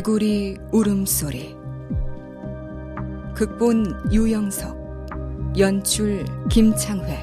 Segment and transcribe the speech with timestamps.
[0.00, 1.54] 개구리 울음소리.
[3.34, 4.74] 극본 유영석
[5.58, 7.22] 연출 김창회.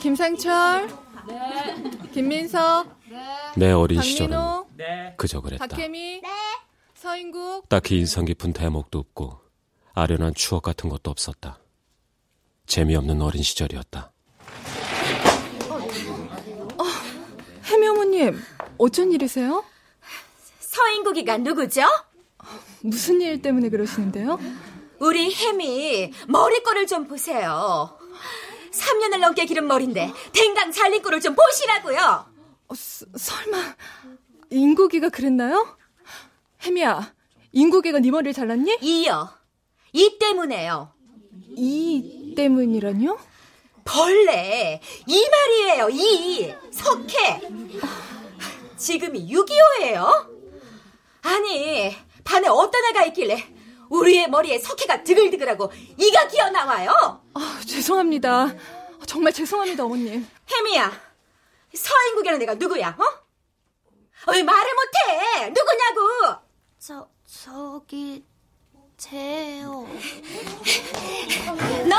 [0.00, 0.88] 김상철?
[1.28, 2.08] 네.
[2.10, 2.86] 김민서
[3.56, 4.30] 내 어린 시절은.
[4.36, 4.67] 네.
[5.16, 5.66] 그저 그랬다.
[5.66, 6.28] 박혜미 네.
[6.94, 9.40] 서인국 딱히 인상 깊은 대목도 없고
[9.94, 11.58] 아련한 추억 같은 것도 없었다.
[12.66, 14.12] 재미없는 어린 시절이었다.
[16.78, 16.84] 어,
[17.64, 18.40] 혜미 어머님
[18.78, 19.64] 어쩐 일이세요?
[20.60, 21.82] 서인국이가 누구죠?
[22.82, 24.38] 무슨 일 때문에 그러시는데요?
[25.00, 27.98] 우리 혜미 머리꼴을 좀 보세요.
[28.72, 32.26] 3년을 넘게 기른 머리인데 댕강 살림꼴을 좀 보시라고요.
[32.68, 33.74] 어, 서, 설마
[34.50, 35.76] 인국이가 그랬나요?
[36.62, 37.12] 혜미야,
[37.52, 38.78] 인국이가 네 머리를 잘랐니?
[38.82, 39.28] 이요.
[39.92, 40.92] 이 때문에요.
[41.56, 43.18] 이 때문이라뇨?
[43.84, 44.80] 벌레.
[45.06, 45.88] 이 말이에요.
[45.90, 46.54] 이.
[46.70, 47.40] 석회.
[48.76, 50.28] 지금이 6.25예요?
[51.22, 53.42] 아니, 반에 어떤 애가 있길래
[53.88, 57.22] 우리의 머리에 석회가 드글드글하고 이가 기어나와요?
[57.34, 58.54] 아, 죄송합니다.
[59.06, 60.26] 정말 죄송합니다, 어머님.
[60.50, 60.92] 혜미야,
[61.74, 63.27] 서인국이라는 애가 누구야, 어?
[64.26, 65.48] 왜 말을 못해?
[65.50, 66.40] 누구냐고?
[66.78, 68.24] 저, 저기,
[68.96, 69.86] 제요.
[71.88, 71.96] 너,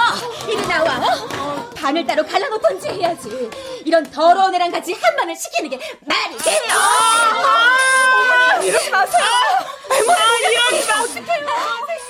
[0.52, 1.70] 이리 나와, 어?
[1.76, 3.50] 바늘 따로 갈라놓던지 해야지.
[3.86, 6.62] 이런 더러운 애랑 같이 한 번을 시키는 게 말이 돼요?
[6.78, 9.24] 아, 이러지 마세요.
[9.24, 10.38] 아,
[10.72, 11.48] 이러니까 어떡해요.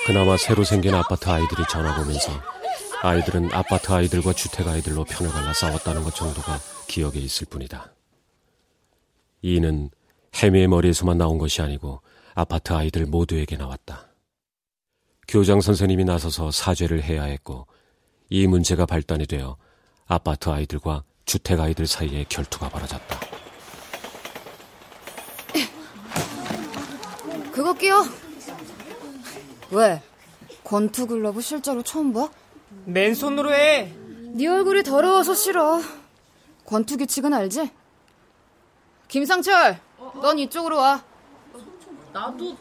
[0.08, 2.31] 그나마 새로 생긴 아파트 아이들이 전화 보면서
[3.02, 7.94] 아이들은 아파트 아이들과 주택 아이들로 편을 갈라 싸웠다는 것 정도가 기억에 있을 뿐이다.
[9.44, 9.91] 이는
[10.35, 12.01] 해미의 머리에서만 나온 것이 아니고
[12.34, 14.07] 아파트 아이들 모두에게 나왔다.
[15.28, 17.67] 교장 선생님이 나서서 사죄를 해야 했고
[18.29, 19.57] 이 문제가 발단이 되어
[20.07, 23.19] 아파트 아이들과 주택 아이들 사이에 결투가 벌어졌다.
[27.51, 28.03] 그거 끼워.
[29.72, 30.01] 왜?
[30.63, 32.29] 권투 글러브 실제로 처음 봐?
[32.85, 33.94] 맨손으로 해.
[34.34, 35.81] 네 얼굴이 더러워서 싫어.
[36.66, 37.72] 권투 규칙은 알지?
[39.07, 39.79] 김상철,
[40.22, 41.03] 넌 이쪽으로 와.
[42.13, 42.56] 나도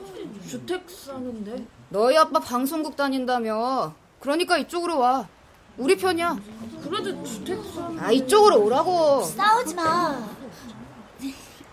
[0.47, 1.67] 주택 사는데.
[1.89, 3.95] 너희 아빠 방송국 다닌다며.
[4.21, 5.29] 그러니까 이쪽으로 와.
[5.77, 6.37] 우리 편이야.
[6.83, 7.91] 그래도 주택 사.
[7.99, 9.23] 아 이쪽으로 오라고.
[9.23, 10.29] 싸우지 마.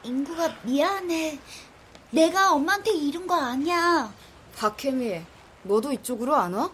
[0.03, 1.39] 인구가 미안해.
[2.11, 4.13] 내가 엄마한테 이른 거 아니야.
[4.55, 5.21] 박혜미,
[5.63, 6.69] 너도 이쪽으로 안 와?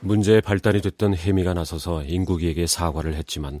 [0.00, 3.60] 문제의 발단이 됐던 혜미가 나서서 인국이에게 사과를 했지만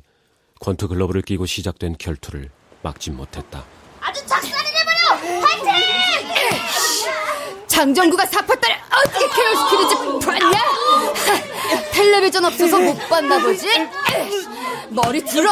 [0.60, 2.50] 권투 글러브를 끼고 시작된 결투를
[2.82, 3.64] 막지 못했다.
[4.02, 5.46] 아주 작살을 내버려!
[5.46, 5.72] 화이팅!
[7.68, 10.60] 장정구가 사파딸을 어떻게 케어시키는지 봤냐?
[11.92, 13.66] 텔레비전 없어서 못 봤나 보지?
[14.90, 15.50] 머리 들어!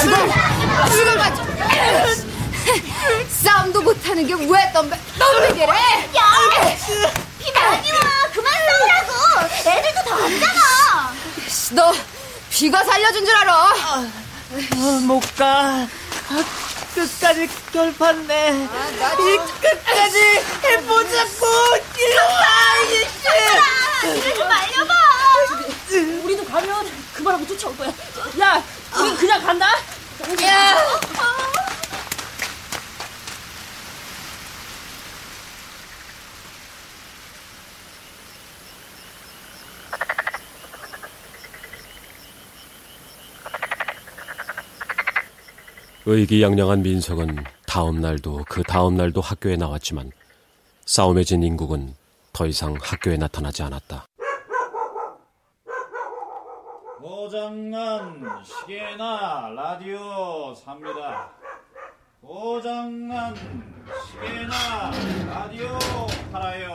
[0.00, 0.16] 죽어!
[0.90, 1.40] 죽어 가지
[3.28, 5.66] 싸움도 못하는 게 왜 덤벼 덤비기래?
[5.66, 6.22] 야!
[7.38, 7.98] 비 많이 와!
[8.32, 9.10] 그만 싸우라고!
[9.70, 10.60] 애들도 더 왔잖아!
[11.72, 11.92] 너
[12.50, 13.52] 비가 살려준 줄 알아?
[14.52, 15.86] 아, 못 가.
[16.28, 16.44] 아,
[16.94, 18.68] 끝까지 결판내.
[18.70, 20.18] 아, 이 끝까지
[20.64, 21.46] 해보자고.
[21.98, 22.46] 일로와
[22.90, 24.34] 이씨.
[24.34, 24.94] 좀 말려봐.
[26.24, 27.92] 우리도 가면 그만하고 쫓아올 거야.
[28.40, 28.62] 야,
[28.98, 29.66] 우린 그냥 간다.
[30.42, 30.76] 야.
[46.08, 47.36] 의기양양한 민석은
[47.66, 50.12] 다음 날도 그 다음 날도 학교에 나왔지만
[50.84, 51.96] 싸움에 진 인국은
[52.32, 54.06] 더 이상 학교에 나타나지 않았다.
[57.00, 61.28] 고장난 시계나 라디오 삽니다.
[62.20, 63.34] 고장난
[64.06, 64.92] 시계나
[65.26, 65.76] 라디오
[66.30, 66.74] 팔아요.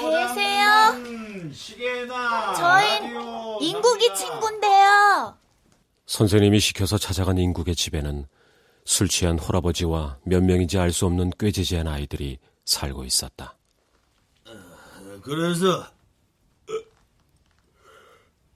[0.00, 1.52] 계세요?
[1.52, 5.36] 시계나 저희 인국이 친구인데요.
[6.06, 8.26] 선생님이 시켜서 찾아간 인국의 집에는
[8.84, 13.56] 술 취한 홀아버지와 몇 명인지 알 수 없는 꾀지지한 아이들이 살고 있었다.
[15.22, 15.84] 그래서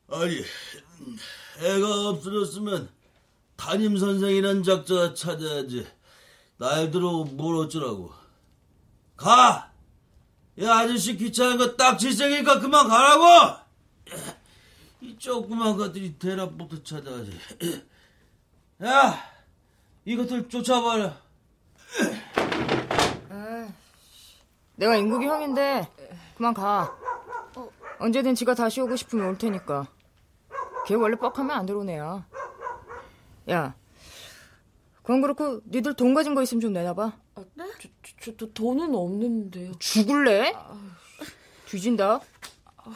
[0.08, 0.41] 아니
[1.61, 2.88] 애가 없어졌으면
[3.56, 5.87] 담임 선생이란 작자 찾아야지.
[6.58, 8.12] 날 들어 뭘 어쩌라고.
[9.17, 9.70] 가!
[10.56, 13.58] 이 아저씨 귀찮은 거 딱 질색이니까 그만 가라고!
[15.00, 17.32] 이 조그만 것들이 대낮부터 찾아가지.
[18.85, 19.19] 야!
[20.05, 21.12] 이것들 쫓아버려.
[24.76, 25.87] 내가 인국이 형인데
[26.37, 26.97] 그만 가.
[27.99, 29.87] 언제든 지가 다시 오고 싶으면 올 테니까.
[30.87, 32.26] 걔 원래 뻑하면 안 들어오는 애야.
[33.50, 33.75] 야,
[35.03, 37.12] 그건 그렇고 니들 돈 가진 거 있으면 좀 내놔봐.
[37.55, 37.64] 네?
[38.23, 39.73] 저, 저, 돈은 없는데요.
[39.79, 40.55] 죽을래?
[41.67, 42.20] 뒤진다.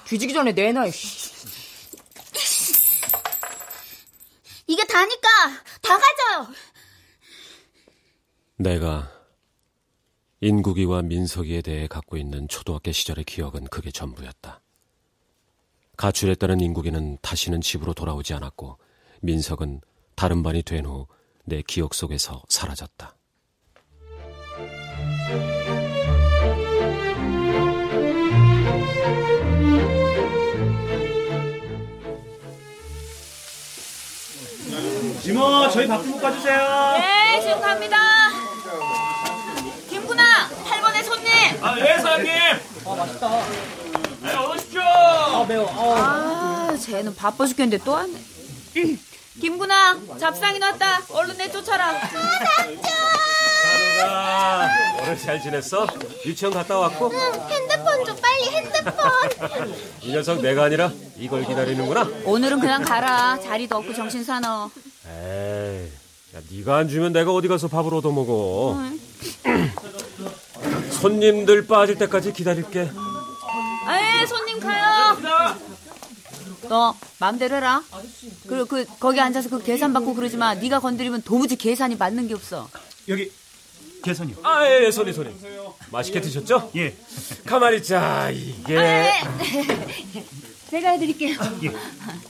[0.04, 0.86] 뒤지기 전에 내놔.
[0.86, 0.90] 이
[4.66, 5.28] 게 다니까
[5.82, 6.54] 다 가져요.
[8.56, 9.10] 내가
[10.40, 14.60] 인국이와 민석이에 대해 갖고 있는 초등학교 시절의 기억은 그게 전부였다.
[15.96, 18.78] 가출했다는 인국이는 다시는 집으로 돌아오지 않았고
[19.22, 19.80] 민석은
[20.16, 21.06] 다른 반이 된 후
[21.46, 23.16] 내 기억 속에서 사라졌다.
[35.24, 36.94] 이모 저희 밥좀 볶아주세요.
[36.98, 37.96] 네, 지금 갑니다.
[39.88, 41.30] 김구나, 8번의 손님.
[41.62, 42.30] 아, 예, 사장님.
[42.86, 43.28] 아, 맛있다.
[44.22, 44.82] 네, 오십시오.
[44.82, 45.66] 아, 매워.
[45.70, 48.18] 아, 아, 쟤는 바빠 죽겠는데 또 왔네.
[49.40, 51.02] 김구나, 잡상이 났다.
[51.10, 51.94] 얼른 내쫓아라.
[54.06, 54.68] 아,
[55.00, 55.86] 오늘 잘 지냈어?
[56.26, 57.10] 유치원 갔다 왔고?
[57.48, 58.94] 핸드폰 좀 빨리 핸드폰.
[60.02, 62.08] 이 녀석 내가 아니라 이걸 기다리는구나.
[62.26, 63.38] 오늘은 그냥 가라.
[63.42, 64.70] 자리도 없고 정신 사나워.
[65.06, 65.88] 에이,
[66.36, 68.78] 야, 네가 안 주면 내가 어디 가서 밥을 얻어 먹어.
[70.90, 72.80] 손님들 빠질 때까지 기다릴게.
[72.80, 75.16] 에 손님 가요.
[76.68, 77.82] 너 마음대로 해라.
[78.46, 80.54] 그, 그 거기 앉아서 그 계산 받고 그러지 마.
[80.54, 82.68] 네가 건드리면 도무지 계산이 맞는 게 없어.
[83.08, 83.30] 여기
[84.02, 84.36] 계산이요.
[84.42, 85.38] 아, 예, 예, 손님, 손님.
[85.90, 86.70] 맛있게 드셨죠?
[86.76, 86.96] 예.
[87.44, 88.74] 가만히 있자, 이게.
[88.74, 89.12] 네.
[90.70, 91.36] 제가 해드릴게요.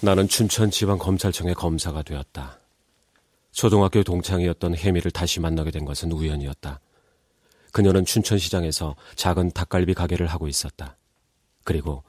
[0.01, 2.59] 나는 춘천 지방검찰청의 검사가 되었다.
[3.55, 6.81] 초등학교 동창이었던 혜미를 다시 만나게 된 것은 우연이었다.
[7.73, 10.97] 그녀는 춘천시장에서 작은 닭갈비 가게를 하고 있었다.
[11.63, 12.03] 그리고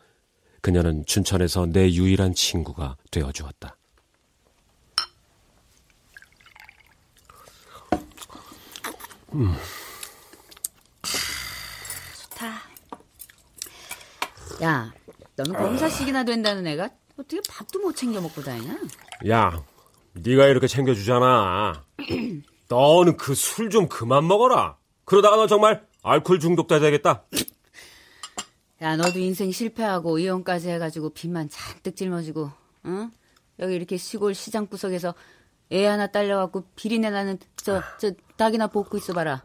[0.61, 3.77] 그녀는 춘천에서 내 유일한 친구가 되어 주었다.
[9.33, 9.53] 음.
[12.21, 12.61] 좋다.
[14.63, 14.93] 야,
[15.35, 18.79] 너는 검사식이나 된다는 애가 어떻게 밥도 못 챙겨 먹고 다니냐?
[19.29, 19.63] 야,
[20.15, 21.83] 네가 이렇게 챙겨주잖아.
[22.69, 24.77] 너는 그 술 좀 그만 먹어라.
[25.03, 27.23] 그러다가 너 정말 알코올 중독자 되겠다.
[28.81, 32.51] 야, 너도 인생 실패하고 이혼까지 해가지고 빚만 잔뜩 짊어지고,
[32.85, 33.11] 응?
[33.59, 35.13] 여기 이렇게 시골 시장 구석에서
[35.71, 39.43] 애 하나 딸려갖고 비린내 나는 저, 저 닭이나 볶고 있어봐라.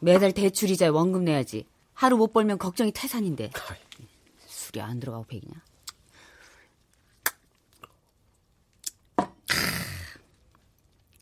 [0.00, 1.66] 매달 대출 이자에 원금 내야지.
[1.94, 3.50] 하루 못 벌면 걱정이 태산인데.
[4.46, 5.54] 술이 안 들어가고 백이냐?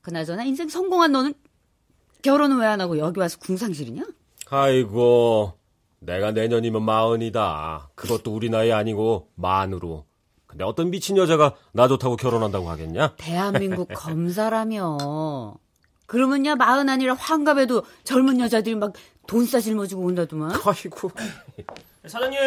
[0.04, 1.34] 그나저나 인생 성공한 너는
[2.22, 4.04] 결혼은 왜 안 하고 여기 와서 궁상실이냐?
[4.50, 5.54] 아이고,
[5.98, 7.90] 내가 내년이면 마흔이다.
[7.94, 10.04] 그것도 우리 나이 아니고 만으로.
[10.46, 13.14] 근데 어떤 미친 여자가 나 좋다고 결혼한다고 하겠냐?
[13.16, 15.56] 대한민국 검사라며.
[16.06, 18.92] 그러면 야 마흔 아니라 환갑에도 젊은 여자들이 막
[19.26, 20.52] 돈싸 짊어지고 온다더만.
[20.52, 21.11] 아이고.
[22.06, 22.38] 사장님,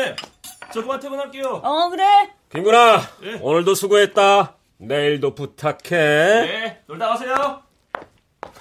[0.71, 1.61] 저 그만 퇴근할게요.
[1.63, 2.05] 어 그래.
[2.51, 3.01] 김구나,
[3.41, 4.55] 오늘도 수고했다.
[4.77, 5.89] 내일도 부탁해.
[5.89, 7.61] 네, 놀다 가세요.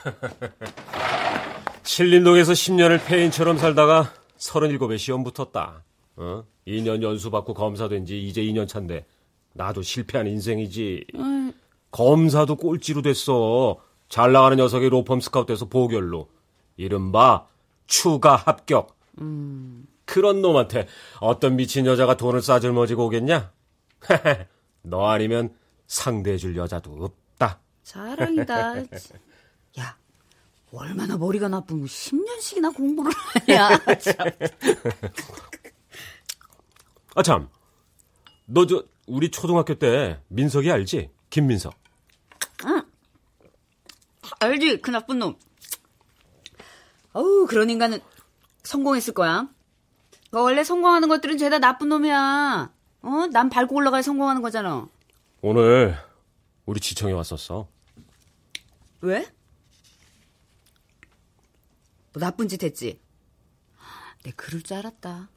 [1.83, 5.85] 신림동에서 10년을 폐인처럼 살다가 37에 시험 붙었다.
[6.17, 6.45] 어?
[6.67, 9.05] 2년 연수 받고 검사 된 지 이제 2년 차인데
[9.53, 11.07] 나도 실패한 인생이지.
[11.91, 13.79] 검사도 꼴찌로 됐어.
[14.09, 16.29] 잘 나가는 녀석이 로펌 스카우트 돼서 보결로.
[16.77, 17.47] 이른바
[17.87, 18.97] 추가 합격.
[20.05, 20.87] 그런 놈한테
[21.21, 23.51] 어떤 미친 여자가 돈을 싸질머지고 오겠냐?
[24.83, 25.55] 너 아니면
[25.87, 27.61] 상대해줄 여자도 없다.
[27.83, 28.77] 자랑이다.
[29.79, 29.97] 야
[30.73, 33.79] 얼마나 머리가 나쁘면 10년씩이나 공부를 하냐.
[33.99, 34.15] 참.
[37.15, 37.49] 아, 참.
[38.47, 41.11] 너 저, 우리 초등학교 때 민석이 알지?
[41.31, 41.75] 김민석.
[44.41, 45.37] 알지 그 나쁜 놈.
[47.13, 48.01] 어우 그런 인간은
[48.63, 49.49] 성공했을 거야.
[50.31, 52.71] 그 원래 성공하는 것들은 죄다 나쁜 놈이야.
[53.03, 53.27] 어?
[53.33, 54.89] 남 밟고 올라가야 성공하는 거잖아.
[55.49, 55.97] 오늘
[56.65, 57.69] 우리 지청에 왔었어.
[59.01, 59.25] 왜?
[62.13, 63.01] 뭐 나쁜 짓 했지?
[64.25, 65.29] 내 그럴 줄 알았다.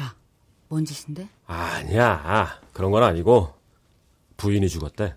[0.00, 0.16] 야,
[0.68, 1.28] 뭔 짓인데?
[1.44, 2.60] 아니야.
[2.72, 3.52] 그런 건 아니고
[4.36, 5.16] 부인이 죽었대.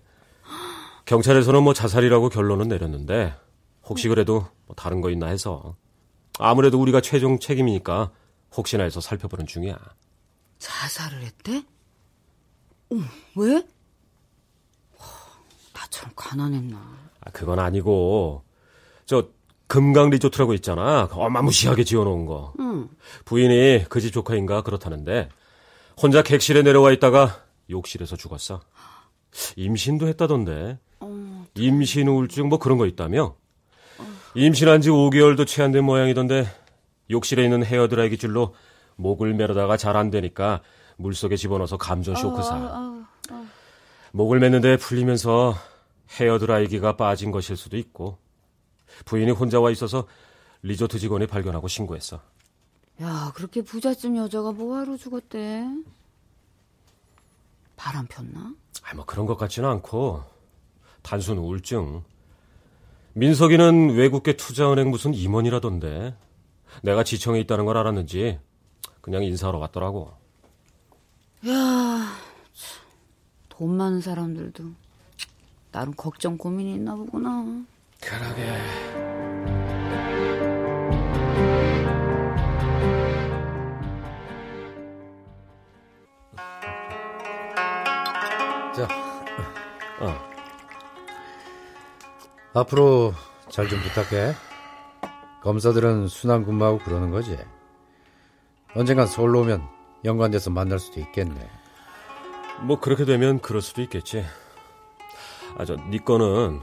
[1.04, 3.32] 경찰에서는 뭐 자살이라고 결론은 내렸는데
[3.84, 5.76] 혹시 그래도 뭐 다른 거 있나 해서
[6.40, 8.10] 아무래도 우리가 최종 책임이니까
[8.56, 9.78] 혹시나 해서 살펴보는 중이야.
[10.58, 11.62] 자살을 했대?
[12.90, 12.96] 어,
[13.36, 13.62] 왜?
[15.74, 16.76] 나처럼 가난했나?
[17.20, 18.42] 아, 그건 아니고
[19.06, 19.28] 저
[19.66, 21.08] 금강 리조트라고 있잖아.
[21.12, 22.54] 어마무시하게 지어놓은 거.
[22.58, 22.88] 응.
[23.26, 25.28] 부인이 그 집 조카인가 그렇다는데
[26.00, 28.60] 혼자 객실에 내려와 있다가 욕실에서 죽었어.
[29.56, 30.78] 임신도 했다던데.
[31.00, 33.34] 어, 임신 우울증 뭐 그런 거 있다며?
[34.34, 36.46] 임신한 지 5개월도 채 안 된 모양이던데
[37.10, 38.54] 욕실에 있는 헤어드라이기 줄로
[38.96, 40.60] 목을 매려다가 잘 안 되니까
[40.98, 42.54] 물속에 집어넣어서 감전 쇼크사.
[42.54, 43.46] 아, 아,
[44.12, 45.54] 목을 맸는데 풀리면서
[46.10, 48.18] 헤어드라이기가 빠진 것일 수도 있고
[49.04, 50.06] 부인이 혼자 와 있어서
[50.62, 52.20] 리조트 직원이 발견하고 신고했어.
[53.00, 55.68] 야, 그렇게 부잣집 여자가 뭐하러 죽었대?
[57.76, 58.54] 바람 폈나?
[58.82, 60.24] 아, 뭐 그런 것 같지는 않고
[61.02, 62.02] 단순 우울증.
[63.12, 66.16] 민석이는 외국계 투자은행 무슨 임원이라던데
[66.82, 68.40] 내가 지청에 있다는 걸 알았는지
[69.00, 70.17] 그냥 인사하러 왔더라고.
[71.46, 71.50] 야,
[72.52, 72.78] 참,
[73.48, 74.64] 돈 많은 사람들도
[75.70, 77.44] 나름 걱정 고민이 있나 보구나.
[78.00, 78.58] 그러게.
[88.74, 88.88] 자,
[90.00, 90.28] 어.
[92.54, 93.12] 앞으로
[93.50, 94.34] 잘 좀 부탁해.
[95.42, 97.36] 검사들은 순환 근무하고 그러는 거지.
[98.74, 99.62] 언젠간 서울로 오면
[100.04, 101.48] 연관돼서 만날 수도 있겠네.
[102.62, 104.24] 뭐 그렇게 되면 그럴 수도 있겠지.
[105.56, 106.60] 아 저 네 거는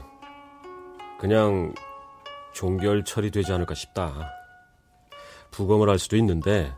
[1.18, 1.74] 그냥
[2.52, 4.30] 종결 처리되지 않을까 싶다.
[5.50, 6.72] 부검을 할 수도 있는데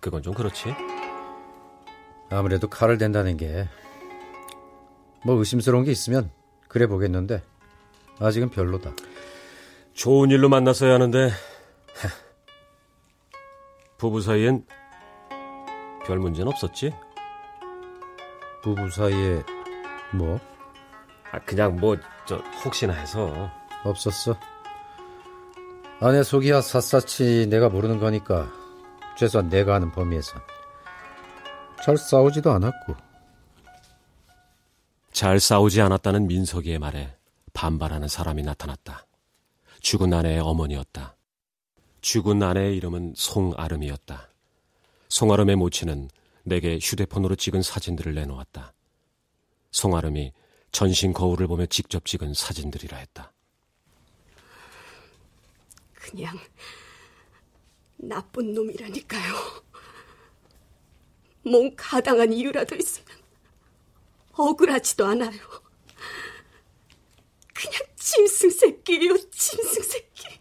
[0.00, 0.74] 그건 좀 그렇지.
[2.30, 3.68] 아무래도 칼을 댄다는 게
[5.24, 6.30] 뭐 의심스러운 게 있으면
[6.68, 7.42] 그래 보겠는데
[8.20, 8.92] 아직은 별로다.
[9.92, 11.30] 좋은 일로 만났어야 하는데
[13.98, 14.64] 부부 사이엔
[16.06, 16.92] 별 문제는 없었지?
[18.62, 19.42] 부부 사이에
[20.14, 20.40] 뭐
[21.32, 21.96] 아 그냥 뭐
[22.26, 23.50] 저 혹시나 해서
[23.84, 24.36] 없었어.
[26.00, 28.50] 아내 속이야 샅샅이 내가 모르는 거니까
[29.16, 30.36] 최소한 내가 아는 범위에서
[31.84, 32.96] 잘 싸우지도 않았고
[35.12, 37.16] 잘 싸우지 않았다는 민석이의 말에
[37.52, 39.06] 반발하는 사람이 나타났다.
[39.80, 41.16] 죽은 아내의 어머니였다.
[42.00, 44.28] 죽은 아내의 이름은 송아름이었다.
[45.08, 46.10] 송아름의 모친은
[46.42, 48.72] 내게 휴대폰으로 찍은 사진들을 내놓았다.
[49.70, 50.32] 송아름이
[50.72, 53.32] 전신 거울을 보며 직접 찍은 사진들이라 했다.
[55.94, 56.38] 그냥
[57.96, 59.34] 나쁜 놈이라니까요.
[61.44, 63.08] 뭔 가당한 이유라도 있으면
[64.32, 65.40] 억울하지도 않아요.
[67.54, 70.40] 그냥 짐승 새끼예요, 짐승 새끼.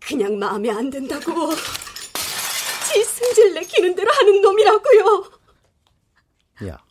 [0.00, 1.50] 그냥 마음에 안 든다고
[3.34, 5.30] 지 승질 내키는 대로 하는 놈이라고요.
[6.68, 6.84] 야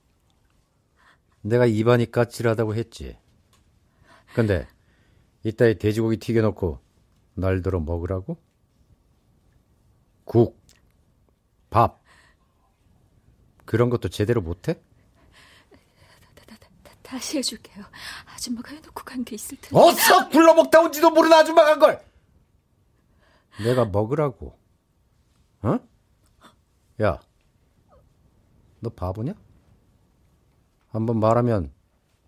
[1.41, 3.17] 내가 입안이 까칠하다고 했지.
[4.35, 4.67] 근데
[5.43, 6.79] 이따위 돼지고기 튀겨놓고
[7.35, 8.37] 날 들어 먹으라고?
[10.25, 10.61] 국,
[11.69, 12.01] 밥
[13.65, 14.81] 그런 것도 제대로 못해?
[17.03, 17.85] 다시 해줄게요.
[18.33, 19.77] 아줌마가 해놓고 간 게 있을 텐데.
[19.77, 22.03] 어서 굴러먹다 온지도 모르는 아줌마 간 걸.
[23.63, 24.57] 내가 먹으라고.
[25.61, 25.79] 어?
[27.01, 27.19] 야,
[28.79, 29.33] 너 바보냐?
[30.91, 31.71] 한번 말하면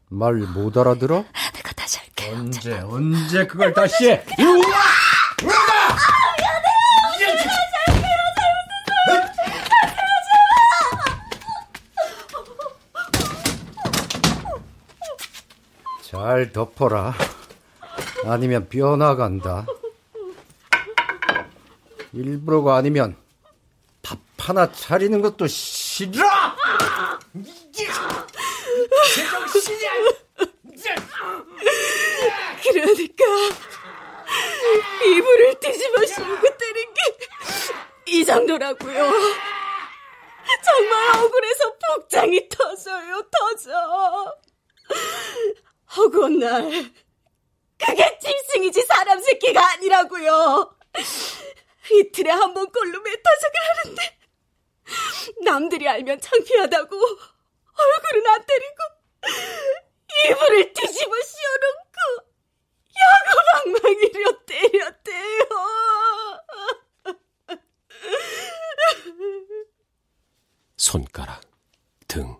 [0.09, 1.23] 말 못 알아들어?
[1.53, 2.35] 내가 다시 할게요.
[2.37, 4.25] 언제 언제 그걸 다시 해?
[4.39, 4.65] 우와!
[5.43, 5.55] 우와!
[16.01, 17.13] 잘 덮어라.
[18.25, 19.65] 아니면 뼈 나간다.
[22.13, 23.24] 일부러가 아니면 밥
[24.45, 26.23] 하나 차리는 것도 싫어!
[29.15, 29.91] 제정신이야!
[32.63, 33.23] 그러니까
[35.05, 37.35] 이불을 뒤집어 씌우고 때린 게
[38.07, 39.11] 이 정도라고요.
[40.63, 44.35] 정말 억울해서 복장이 터져요, 터져.
[45.97, 46.61] 허구한 날
[47.83, 50.77] 그게 짐승이지 사람 새끼가 아니라고요.
[51.91, 54.17] 이틀에 한 번 꼴로 메타석을 하는데
[55.43, 58.77] 남들이 알면 창피하다고 얼굴은 안 때리고
[60.25, 62.35] 이불을 뒤집어 씌워놓고
[63.65, 65.45] 야구방망이로 때렸대요.
[70.77, 71.41] 손가락,
[72.07, 72.39] 등,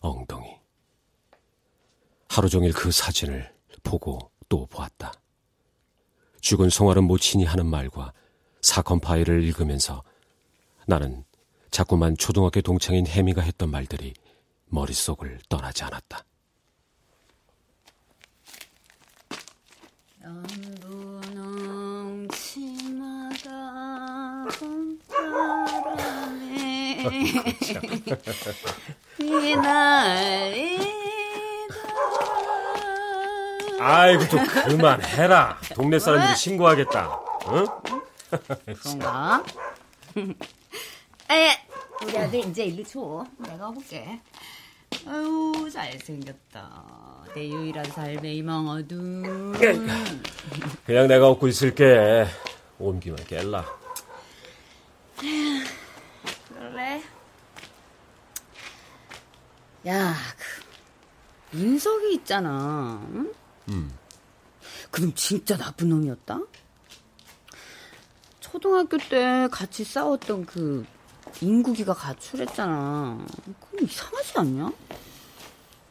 [0.00, 0.58] 엉덩이.
[2.28, 5.12] 하루 종일 그 사진을 보고 또 보았다.
[6.40, 8.12] 죽은 송아름 모친이 하는 말과
[8.60, 10.02] 사건 파일을 읽으면서
[10.86, 11.24] 나는
[11.70, 14.14] 자꾸만 초등학교 동창인 혜미가 했던 말들이
[14.66, 16.24] 머릿속을 떠나지 않았다.
[21.08, 23.46] 연분홍 치마가
[24.58, 26.18] 봄바람에
[29.18, 30.98] 휘날리다
[33.80, 35.60] 아이고 좀 그만해라.
[35.74, 37.20] 동네 사람들이 신고하겠다.
[37.48, 37.66] 응?
[38.82, 39.42] 그런가?
[42.28, 43.24] 아들 이제 일로 줘.
[43.38, 44.20] 내가 볼게.
[45.06, 47.24] 아유 잘생겼다.
[47.34, 49.54] 내 유일한 삶의 희망어두.
[50.84, 52.26] 그냥 내가 업고 있을게.
[52.78, 53.64] 옮기만 깰라.
[56.52, 57.02] 그래?
[59.86, 63.00] 야, 그 민석이 있잖아.
[63.14, 63.32] 응?
[63.70, 63.98] 음.
[64.90, 66.40] 그럼 진짜 나쁜 놈이었다?
[68.40, 70.84] 초등학교 때 같이 싸웠던 그
[71.40, 73.26] 인국이가 가출했잖아.
[73.70, 74.72] 그럼 이상하지 않냐?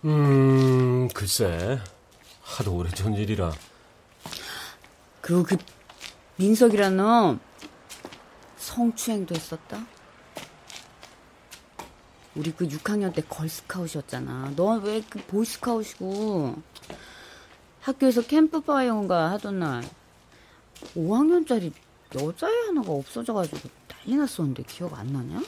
[0.06, 1.80] 음, 글쎄.
[2.44, 3.52] 하도 오래전 일이라.
[5.22, 5.58] 그리고 그
[6.38, 7.40] 민석이라는 놈
[8.58, 9.86] 성추행도 했었다.
[12.36, 14.54] 우리 그 6학년 때 걸스카웃이었잖아.
[14.56, 16.56] 너 왜 그 보이스카웃이고
[17.82, 19.84] 학교에서 캠프파이어인가 하던 날
[20.96, 21.72] 5학년짜리
[22.16, 23.70] 여자애 하나가 없어져가지고
[24.08, 25.44] 난리 났었는데 기억 안 나냐?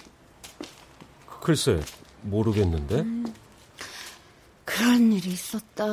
[1.41, 1.81] 글쎄,
[2.23, 3.05] 모르겠는데.
[4.65, 5.85] 그런 일이 있었다.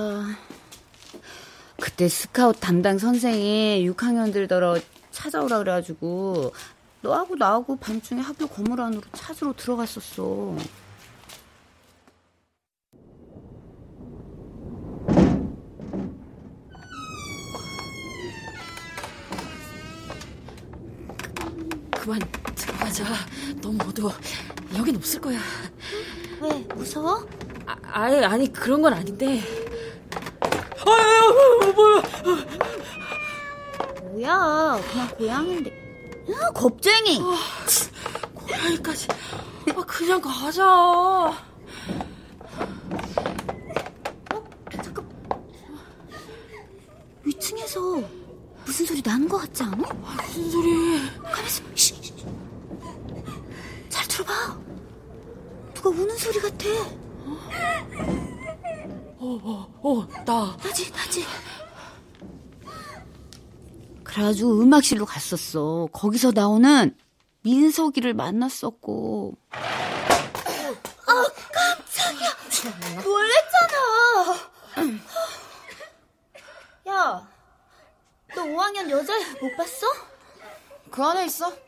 [1.80, 4.82] 그때 스카우트 담당 선생이 6학년들더러
[5.12, 6.52] 찾아오라 그래가지고
[7.02, 10.56] 너하고 나하고 밤중에 학교 건물 안으로 찾으러 들어갔었어.
[23.67, 24.13] 너무 어두워.
[24.79, 25.41] 여긴 없을 거야.
[26.41, 27.26] 왜 무서워?
[27.67, 29.43] 아, 아니 아니 그런 건 아닌데.
[30.87, 32.02] 아유 뭐야?
[34.13, 34.81] 뭐야?
[34.89, 36.26] 그냥 고양인데.
[36.29, 37.21] 아, 겁쟁이.
[38.35, 39.09] 고양이까지.
[39.75, 41.45] 아, 그냥 가자.
[47.25, 47.81] 위층에서
[48.65, 49.76] 무슨 소리 나는 것 같지 않아?
[49.76, 51.00] 무슨 소리?
[51.21, 51.65] 가만있어.
[51.75, 52.15] 쉬, 쉬.
[53.89, 54.59] 잘 들어봐.
[55.75, 56.69] 누가 우는 소리 같아.
[59.19, 60.56] 어, 어, 어, 나.
[60.63, 61.25] 나지, 나지.
[64.04, 65.89] 그래가지고 음악실로 갔었어.
[65.93, 66.95] 거기서 나오는
[67.43, 69.37] 민석이를 만났었고.
[69.50, 72.37] 아, 깜짝이야.
[73.02, 74.50] 놀랬잖아.
[76.89, 77.28] 야,
[78.35, 79.87] 너 5학년 여자 못 봤어?
[80.91, 81.47] 그 안에 있어.
[81.47, 81.59] 언니,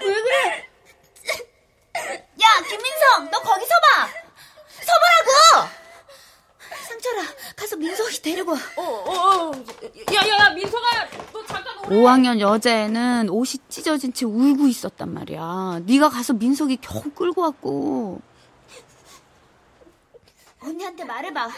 [0.00, 0.68] 왜 그래?
[2.46, 4.08] 야, 김민성, 너 거기 서봐.
[4.80, 5.76] 서보라고.
[6.88, 7.22] 상철아,
[7.56, 8.58] 가서 민석이 데리고 와.
[8.76, 9.52] 어, 어, 어.
[10.14, 11.96] 야, 야, 야, 민석아, 너 잠깐 오래.
[11.96, 15.80] 5학년 여자애는 옷이 찢어진 채 울고 있었단 말이야.
[15.84, 18.20] 네가 가서 민석이 겨우 끌고 왔고.
[20.62, 21.48] 언니한테 말해봐.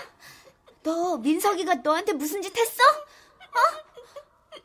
[0.82, 2.82] 너 민석이가 너한테 무슨 짓 했어?
[2.92, 4.58] 어?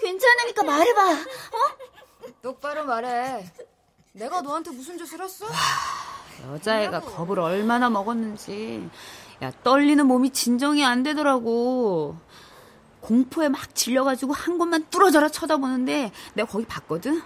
[0.00, 1.10] 괜찮으니까 말해봐.
[1.12, 2.36] 어?
[2.42, 3.44] 똑바로 말해.
[4.12, 5.46] 내가 너한테 무슨 짓을 했어?
[6.44, 8.88] 여자애가 겁을 얼마나 먹었는지.
[9.42, 12.16] 야, 떨리는 몸이 진정이 안 되더라고.
[13.00, 17.20] 공포에 막 질려가지고 한 곳만 뚫어져라 쳐다보는데 내가 거기 봤거든?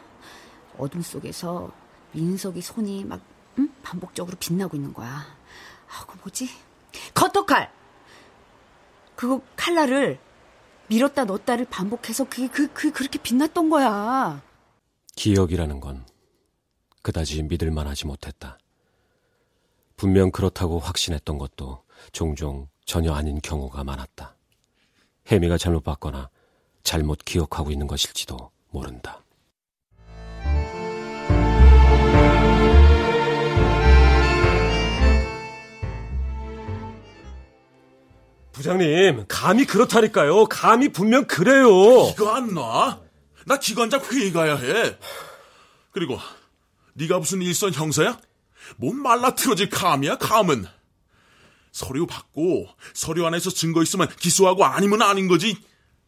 [0.79, 1.71] 어둠 속에서
[2.13, 3.21] 민석이 손이 막
[3.59, 3.69] 응?
[3.83, 5.09] 반복적으로 빛나고 있는 거야.
[5.09, 6.49] 아, 그 뭐지?
[7.15, 7.71] 커터칼!
[9.15, 10.19] 그거 칼날을
[10.89, 14.41] 밀었다 넣었다를 반복해서 그게 그, 그, 그렇게 빛났던 거야.
[15.17, 16.05] 기억이라는 건
[17.07, 18.59] 그다지 믿을 만 하지 못했다.
[19.95, 24.35] 분명 그렇다고 확신했던 것도 종종 전혀 아닌 경우가 많았다.
[25.31, 26.31] 혜미가 잘못 봤거나
[26.83, 29.23] 잘못 기억하고 있는 것일지도 모른다.
[38.51, 40.47] 부장님, 감이 그렇다니까요.
[40.47, 41.69] 감이 분명 그래요.
[42.09, 43.01] 이거 안 놔?
[43.47, 44.97] 나 기관장 회의 가야 해.
[45.93, 46.19] 그리고
[46.97, 48.19] 네가 무슨 일선 형사야?
[48.77, 50.67] 뭔 말라틀어질 감이야 감은.
[51.73, 55.59] 서류 받고 서류 안에서 증거 있으면 기소하고 아니면 아닌 거지.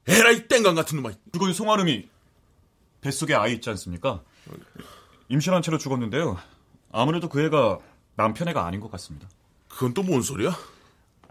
[0.07, 1.13] 에라이 땡강 같은 놈아.
[1.31, 2.09] 그건 송아름이
[3.03, 4.23] 뱃속에 아이 있지 않습니까?
[5.29, 6.39] 임신한 채로 죽었는데요.
[6.91, 7.79] 아무래도 그 애가
[8.17, 9.29] 남편 애가 아닌 것 같습니다.
[9.69, 10.57] 그건 또 뭔 소리야?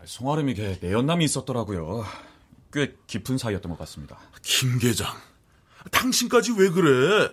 [0.06, 2.06] 송아름이 걔 내연남이 있었더라고요.
[2.72, 4.20] 꽤꽤 깊은 사이였던 것 같습니다.
[4.44, 5.08] 김 계장,
[5.92, 7.30] 당신까지 왜 그래?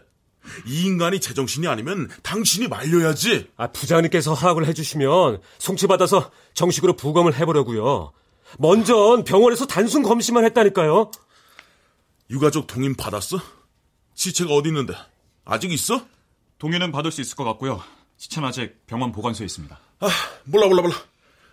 [0.67, 3.51] 이 인간이 제정신이 아니면 당신이 말려야지.
[3.57, 8.13] 아, 부장님께서 허락을 해주시면 송치받아서 정식으로 부검을 해보려고요.
[8.59, 11.11] 먼저 병원에서 단순 검시만 했다니까요.
[12.31, 13.41] 유가족 동인 받았어?
[14.15, 14.95] 시체가 어디 있는데?
[15.45, 16.07] 아직 있어?
[16.59, 17.83] 동의는 받을 수 있을 것 같고요.
[18.17, 19.79] 시체는 아직 병원 보관소에 있습니다.
[20.01, 20.09] 아,
[20.45, 20.95] 몰라 몰라 몰라.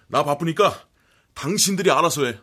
[0.08, 0.86] 나 바쁘니까
[1.34, 2.38] 당신들이 알아서 해.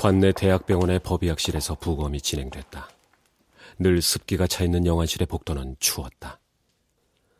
[0.00, 2.88] 관내 대학병원의 법의학실에서 부검이 진행됐다.
[3.78, 6.40] 늘 습기가 차 있는 영안실의 복도는 추웠다.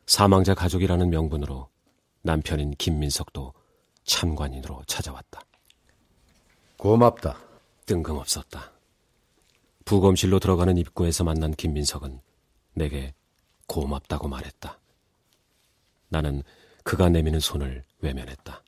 [0.07, 1.71] 사망자 가족이라는 명분으로
[2.21, 3.55] 남편인 김민석도
[4.05, 5.41] 참관인으로 찾아왔다.
[6.77, 7.41] 고맙다.
[7.87, 8.73] 뜬금없었다.
[9.87, 12.21] 부검실로 들어가는 입구에서 만난 김민석은
[12.75, 13.15] 내게
[13.69, 14.79] 고맙다고 말했다.
[16.11, 16.43] 나는
[16.85, 18.63] 그가 내미는 손을 외면했다.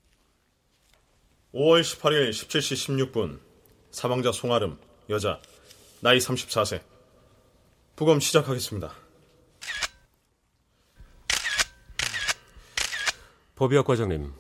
[1.52, 3.51] 5월 18일 17시 16분
[3.92, 4.78] 사망자 송아름
[5.10, 5.40] 여자
[6.00, 6.80] 나이 34세
[7.94, 8.92] 부검 시작하겠습니다.
[13.54, 14.32] 법의학 과장님,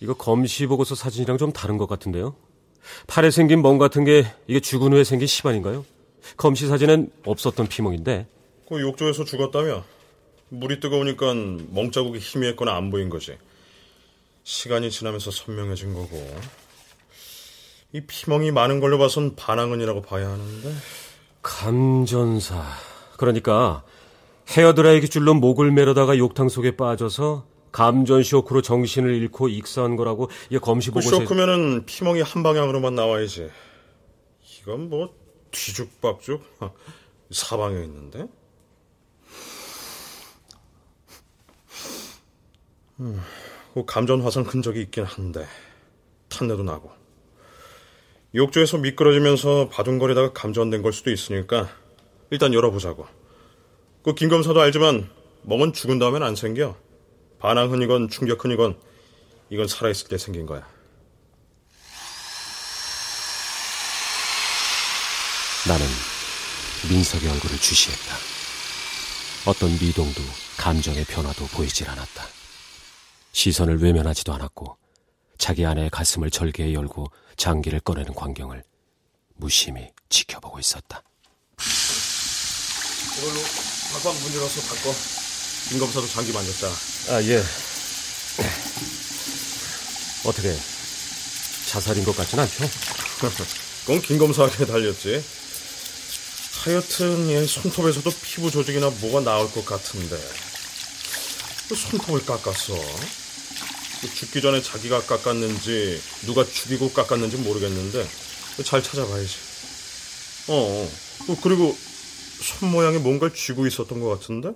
[0.00, 2.34] 이거 검시 보고서 사진이랑 좀 다른 것 같은데요?
[3.06, 5.84] 팔에 생긴 멍 같은 게 이게 죽은 후에 생긴 시반인가요?
[6.36, 8.26] 검시 사진엔 없었던 피멍인데.
[8.68, 9.84] 그 욕조에서 죽었다며?
[10.48, 11.34] 물이 뜨거우니까
[11.70, 13.38] 멍 자국이 희미했거나 안 보인 거지.
[14.42, 16.16] 시간이 지나면서 선명해진 거고.
[17.92, 20.72] 이 피멍이 많은 걸로 봐선 반항은이라고 봐야 하는데.
[21.42, 22.62] 감전사.
[23.16, 23.84] 그러니까
[24.48, 30.90] 헤어드라이기 줄로 목을 매려다가 욕탕 속에 빠져서 감전 쇼크로 정신을 잃고 익사한 거라고 이 검시
[30.90, 33.50] 그 보고서 쇼크면은 피멍이 한 방향으로만 나와야지.
[34.60, 35.14] 이건 뭐
[35.50, 36.42] 뒤죽박죽
[37.30, 38.26] 사방에 있는데.
[43.00, 43.20] 음,
[43.74, 45.46] 그 감전 화상 흔적이 있긴 한데
[46.28, 47.01] 탄내도 나고
[48.34, 51.68] 욕조에서 미끄러지면서 바둥거리다가 감전된 걸 수도 있으니까
[52.30, 53.06] 일단 열어보자고.
[54.02, 55.10] 그 김 검사도 알지만
[55.42, 56.76] 멍은 죽은 다음엔 안 생겨.
[57.38, 58.78] 반항 흔이건 충격 흔이건
[59.50, 60.66] 이건 살아있을 때 생긴 거야.
[65.68, 65.86] 나는
[66.90, 68.16] 민석의 얼굴을 주시했다.
[69.46, 70.20] 어떤 미동도
[70.56, 72.24] 감정의 변화도 보이질 않았다.
[73.32, 74.76] 시선을 외면하지도 않았고
[75.42, 78.62] 자기 아내의 가슴을 절개해 열고 장기를 꺼내는 광경을
[79.34, 81.02] 무심히 지켜보고 있었다.
[83.18, 83.40] 이걸로
[83.92, 84.94] 박방 문 열어서 바꿔.
[85.68, 86.72] 김 검사도 장기 만졌잖아.
[87.08, 87.42] 아, 예.
[90.24, 90.56] 어떻게
[91.66, 92.64] 자살인 것 같진 않죠?
[93.84, 95.24] 그건 김 검사에게 달렸지.
[96.64, 100.16] 하여튼 얘 손톱에서도 피부 조직이나 뭐가 나올 것 같은데
[101.68, 102.74] 그 손톱을 깎았어.
[104.02, 108.04] 그 죽기 전에 자기가 깎았는지 누가 죽이고 깎았는지 모르겠는데
[108.64, 109.36] 잘 찾아봐야지.
[110.48, 111.36] 어, 어.
[111.42, 111.72] 그리고
[112.42, 114.52] 손 모양이 뭔가를 쥐고 있었던 것 같은데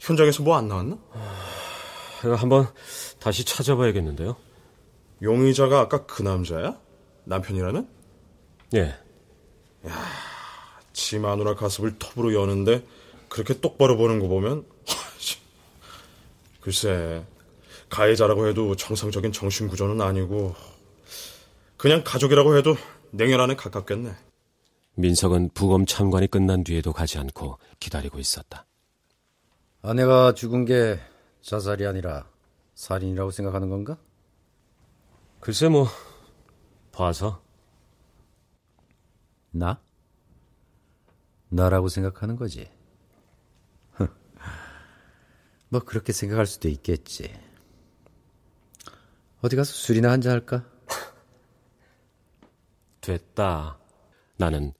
[0.00, 0.96] 현장에서 뭐 안 나왔나?
[2.20, 2.66] 이거 한번
[3.20, 4.34] 다시 찾아봐야겠는데요.
[5.20, 6.78] 용의자가 아까 그 남자야?
[7.24, 7.86] 남편이라는?
[8.76, 8.96] 예.
[9.86, 10.06] 야,
[10.94, 12.82] 지 마누라 가슴을 톱으로 여는데
[13.28, 14.64] 그렇게 똑바로 보는 거 보면
[16.62, 17.24] 글쎄
[17.88, 20.54] 가해자라고 해도 정상적인 정신 구조는 아니고
[21.76, 22.76] 그냥 가족이라고 해도
[23.12, 24.14] 냉혈한에 가깝겠네.
[24.94, 28.66] 민석은 부검 참관이 끝난 뒤에도 가지 않고 기다리고 있었다.
[29.80, 30.98] 아내가 죽은 게
[31.40, 32.28] 자살이 아니라
[32.74, 33.96] 살인이라고 생각하는 건가?
[35.40, 35.86] 글쎄 뭐
[36.90, 37.40] 봐서
[39.50, 39.80] 나?
[41.48, 42.68] 나라고 생각하는 거지.
[45.70, 47.32] 뭐 그렇게 생각할 수도 있겠지.
[49.40, 50.64] 어디 가서 술이나 한잔 할까?
[53.00, 53.78] 됐다.
[54.36, 54.72] 나는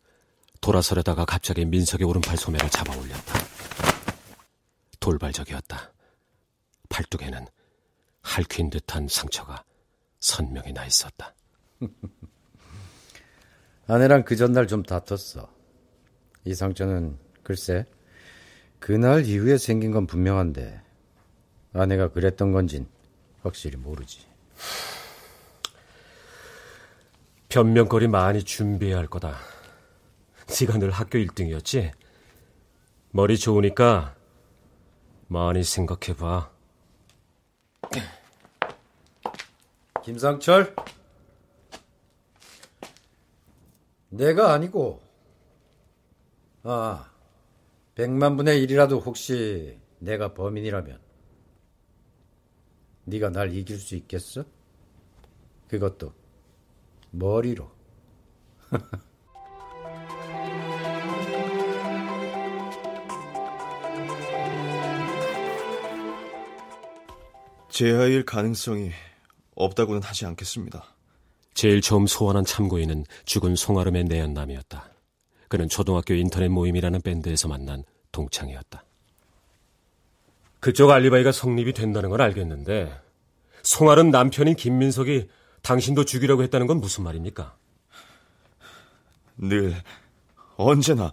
[0.60, 3.38] 돌아서려다가 갑자기 민석의 오른팔 소매를 잡아 올렸다.
[5.00, 5.92] 돌발적이었다.
[6.88, 7.46] 팔뚝에는
[8.22, 9.64] 할퀴인 듯한 상처가
[10.20, 11.34] 선명히 나 있었다.
[13.86, 15.48] 아내랑 그 전날 좀 다퉜어.
[16.44, 17.86] 이 상처는 글쎄
[18.80, 20.82] 그날 이후에 생긴 건 분명한데
[21.72, 22.86] 아내가 그랬던 건진
[23.42, 24.26] 확실히 모르지.
[27.48, 29.36] 변명거리 많이 준비해야 할 거다.
[30.46, 31.92] 네가 늘 학교 1등이었지?
[33.10, 34.14] 머리 좋으니까
[35.28, 36.50] 많이 생각해봐.
[40.04, 40.74] 김상철?
[44.10, 45.02] 내가 아니고
[46.62, 47.10] 아,
[47.94, 51.07] 백만 분의 일이라도 혹시 내가 범인이라면
[53.08, 54.44] 네가 날 이길 수 있겠어?
[55.66, 56.12] 그것도
[57.10, 57.70] 머리로.
[67.70, 68.90] 제하일 가능성이
[69.54, 70.84] 없다고는 하지 않겠습니다.
[71.54, 74.92] 제일 처음 소환한 참고인은 죽은 송아름의 내연남이었다.
[75.48, 78.87] 그는 초등학교 인터넷 모임이라는 밴드에서 만난 동창이었다.
[80.68, 82.94] 그쪽 알리바이가 성립이 된다는 걸 알겠는데
[83.62, 85.26] 송아름 남편인 김민석이
[85.62, 87.56] 당신도 죽이려고 했다는 건 무슨 말입니까?
[89.38, 89.82] 늘
[90.58, 91.10] 언제나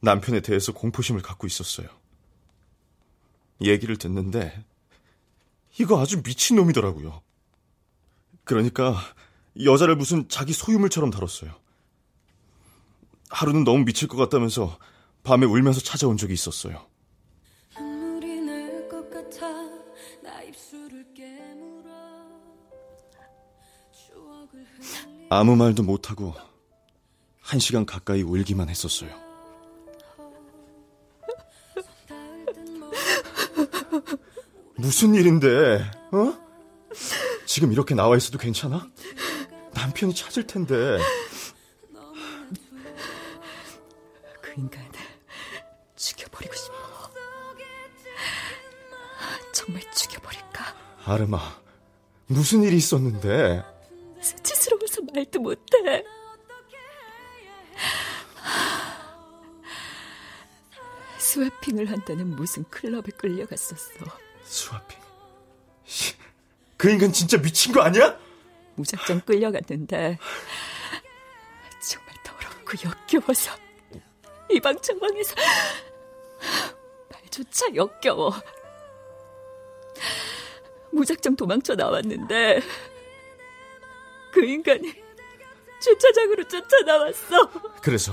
[0.00, 1.88] 남편에 대해서 공포심을 갖고 있었어요.
[3.62, 4.62] 얘기를 듣는데
[5.78, 7.22] 이거 아주 미친놈이더라고요.
[8.44, 8.96] 그러니까
[9.64, 11.54] 여자를 무슨 자기 소유물처럼 다뤘어요.
[13.30, 14.78] 하루는 너무 미칠 것 같다면서
[15.22, 16.87] 밤에 울면서 찾아온 적이 있었어요.
[25.30, 26.34] 아무 말도 못하고
[27.40, 29.10] 한 시간 가까이 울기만 했었어요.
[34.76, 36.38] 무슨 일인데, 어?
[37.46, 38.88] 지금 이렇게 나와 있어도 괜찮아?
[39.74, 40.98] 남편이 찾을 텐데.
[44.40, 44.86] 그 인간
[45.96, 46.74] 죽여버리고 싶어.
[49.52, 50.64] 정말 죽여버릴까?
[51.04, 51.40] 아르마,
[52.26, 53.64] 무슨 일이 있었는데?
[55.38, 56.04] 말도 못해.
[61.18, 64.04] 스와핑을 한다는 무슨 클럽에 끌려갔었어.
[64.44, 64.98] 스와핑?
[66.76, 68.18] 그 인간 진짜 미친 거 아니야?
[68.76, 70.18] 무작정 끌려갔는데
[71.82, 73.52] 정말 더럽고 역겨워서
[74.50, 75.34] 이방 저방에서
[77.10, 78.32] 말조차 역겨워.
[80.92, 82.60] 무작정 도망쳐 나왔는데
[84.32, 85.07] 그 인간이
[85.80, 87.50] 주차장으로 쫓아나왔어.
[87.82, 88.12] 그래서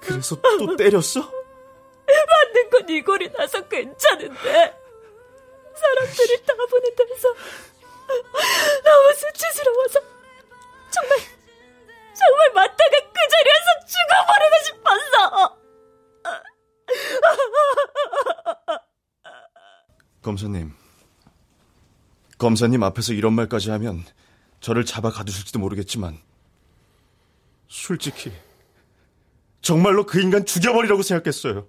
[0.00, 1.20] 그래서 또 때렸어?
[1.20, 4.74] 맞는 건 이골이 나서 괜찮은데
[5.74, 7.28] 사람들이 다 보는 데서
[8.84, 10.00] 너무 수치스러워서
[10.90, 11.18] 정말
[12.14, 15.60] 정말 맞다가 그 자리에서 죽어버리고 싶었어.
[20.22, 20.74] 검사님,
[22.38, 24.04] 검사님 앞에서 이런 말까지 하면
[24.60, 26.18] 저를 잡아 가두실지도 모르겠지만
[27.68, 28.32] 솔직히
[29.62, 31.68] 정말로 그 인간 죽여버리라고 생각했어요.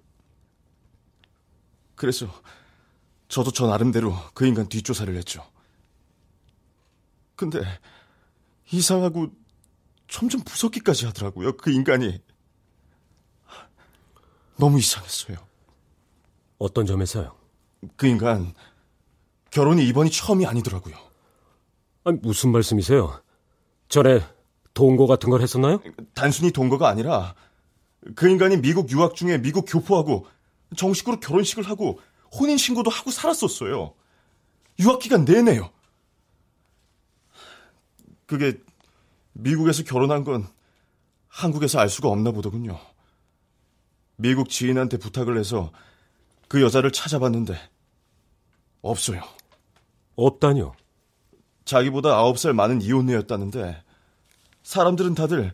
[1.95, 2.27] 그래서
[3.27, 5.49] 저도 저 나름대로 그 인간 뒷조사를 했죠.
[7.35, 7.61] 근데
[8.71, 9.31] 이상하고
[10.07, 11.57] 점점 무섭기까지 하더라고요.
[11.57, 12.21] 그 인간이
[14.57, 15.37] 너무 이상했어요.
[16.57, 17.35] 어떤 점에서요?
[17.95, 18.53] 그 인간
[19.49, 21.10] 결혼이 이번이 처음이 아니더라고요.
[22.03, 23.21] 아니, 무슨 말씀이세요?
[23.89, 24.21] 전에
[24.73, 25.81] 동거 같은 걸 했었나요?
[26.13, 27.35] 단순히 동거가 아니라
[28.15, 30.25] 그 인간이 미국 유학 중에 미국 교포하고
[30.75, 31.99] 정식으로 결혼식을 하고
[32.33, 33.93] 혼인 신고도 하고 살았었어요.
[34.79, 35.69] 유학 기간 내내요.
[38.25, 38.57] 그게
[39.33, 40.47] 미국에서 결혼한 건
[41.27, 42.79] 한국에서 알 수가 없나 보더군요.
[44.15, 45.71] 미국 지인한테 부탁을 해서
[46.47, 47.55] 그 여자를 찾아봤는데
[48.81, 49.21] 없어요.
[50.15, 50.73] 없다뇨?
[51.71, 53.81] 자기보다 9살 많은 이혼녀였다는데
[54.63, 55.53] 사람들은 다들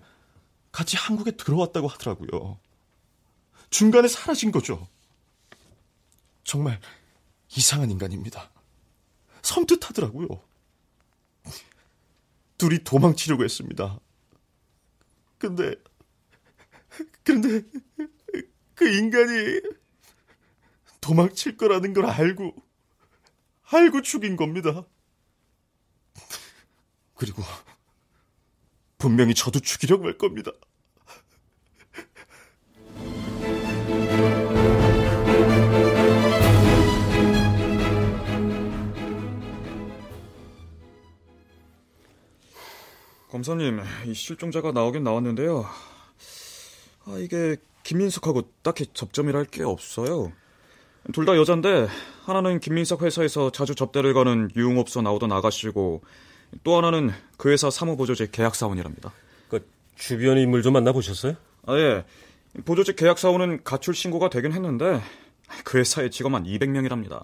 [0.71, 2.60] 같이 한국에 들어왔다고 하더라고요.
[3.69, 4.88] 중간에 사라진 거죠.
[6.43, 6.80] 정말
[7.56, 8.49] 이상한 인간입니다.
[9.43, 10.27] 섬뜩하더라고요.
[12.58, 13.99] 둘이 도망치려고 했습니다.
[15.38, 15.75] 근데,
[17.23, 17.62] 그런데
[18.73, 19.62] 그 인간이
[20.99, 22.56] 도망칠 거라는 걸 알고,
[23.69, 24.88] 알고 죽인 겁니다.
[27.17, 27.41] 그리고
[28.97, 30.51] 분명히 저도 죽이려고 할 겁니다.
[43.30, 45.65] 검사님, 이 실종자가 나오긴 나왔는데요.
[47.06, 50.32] 아, 이게 김민석하고 딱히 접점이랄 게 없어요.
[51.13, 51.88] 둘 다 여잔데
[52.25, 56.01] 하나는 김민석 회사에서 자주 접대를 거는 유흥업소 나오던 아가씨고
[56.63, 59.12] 또 하나는 그 회사 사무보조직 계약사원이랍니다.
[59.49, 61.36] 그 주변 인물 좀 만나보셨어요?
[61.65, 62.05] 아, 예.
[62.65, 65.01] 보조직 계약사원은 가출 신고가 되긴 했는데
[65.63, 67.23] 그 회사의 직원만 200명이랍니다.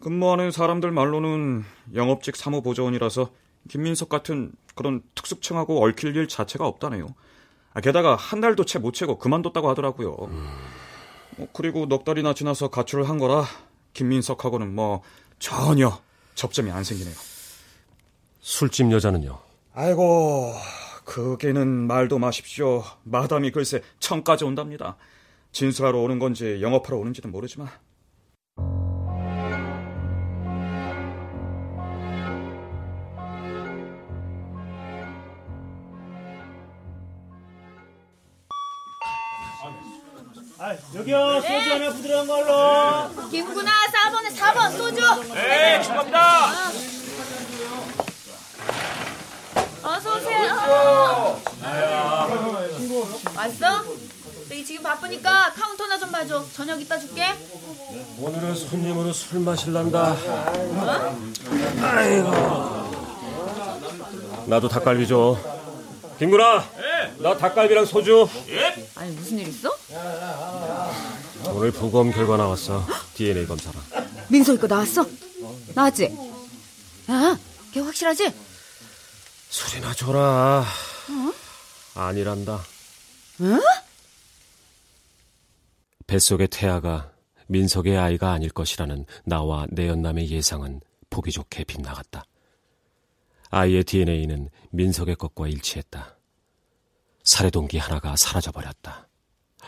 [0.00, 1.64] 근무하는 사람들 말로는
[1.94, 3.30] 영업직 사무보조원이라서
[3.68, 7.14] 김민석 같은 그런 특수층하고 얽힐 일 자체가 없다네요.
[7.82, 10.16] 게다가 한 달도 채 못 채고 그만뒀다고 하더라고요.
[10.22, 10.48] 음.
[11.52, 13.44] 그리고 넉 달이나 지나서 가출을 한 거라
[13.92, 15.02] 김민석하고는 뭐
[15.38, 16.00] 전혀
[16.34, 17.14] 접점이 안 생기네요.
[18.40, 19.38] 술집 여자는요?
[19.74, 20.54] 아이고,
[21.04, 22.82] 그게는 말도 마십시오.
[23.04, 24.96] 마담이 글쎄 청까지 온답니다.
[25.52, 27.68] 진술하러 오는 건지 영업하러 오는지는 모르지만.
[40.62, 43.28] 아, 여기요 소주 하나 부드러운 걸로.
[43.30, 45.00] 김구나 4번에 4번 소주.
[45.34, 46.99] 네, 축하합니다.
[49.90, 51.40] 어서 오세요.
[53.36, 53.84] 왔어?
[54.48, 56.44] 저기 지금 바쁘니까 카운터나 좀 봐줘.
[56.54, 57.24] 저녁 이따 줄게.
[58.18, 60.16] 오늘은 손님으로 술 마실란다.
[61.82, 62.30] 아이고.
[64.46, 65.36] 나도 닭갈비 줘.
[66.18, 66.64] 김구나.
[67.18, 68.28] 나 닭갈비랑 소주.
[68.94, 69.70] 아니 무슨 일 있어?
[71.52, 72.86] 오늘 부검 결과 나왔어.
[73.14, 73.80] DNA 검사라.
[74.28, 75.04] 민석이 거 나왔어?
[75.74, 76.16] 나왔지?
[77.10, 77.36] 야,
[77.72, 78.32] 걔 확실하지?
[79.50, 80.60] 술이나 줘라.
[80.60, 82.00] 어?
[82.00, 82.60] 아니란다.
[83.40, 83.60] 응?
[86.06, 87.12] 뱃속의 태아가
[87.48, 92.24] 민석의 아이가 아닐 것이라는 나와 내 연남의 예상은 보기 좋게 빗나갔다.
[93.50, 96.16] 아이의 DNA는 민석의 것과 일치했다.
[97.24, 99.08] 살해 동기 하나가 사라져버렸다.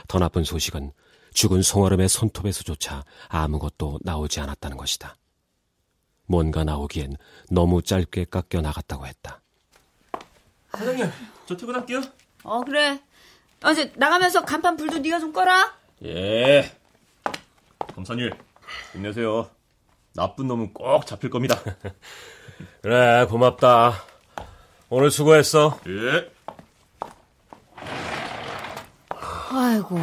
[0.06, 0.92] 더 나쁜 소식은
[1.34, 5.16] 죽은 송아름의 손톱에서조차 아무것도 나오지 않았다는 것이다.
[6.26, 7.16] 뭔가 나오기엔
[7.50, 9.41] 너무 짧게 깎여 나갔다고 했다.
[10.76, 11.10] 사장님,
[11.46, 12.02] 저 퇴근할게요.
[12.44, 13.00] 어 그래.
[13.64, 15.74] 어, 이제 나가면서 간판 불도 네가 좀 꺼라.
[16.04, 16.72] 예.
[17.94, 18.30] 검사님,
[18.92, 19.48] 힘내세요.
[20.14, 21.60] 나쁜 놈은 꼭 잡힐 겁니다.
[22.82, 24.02] 그래, 고맙다.
[24.88, 25.78] 오늘 수고했어.
[25.88, 26.30] 예.
[29.54, 29.98] 아이고.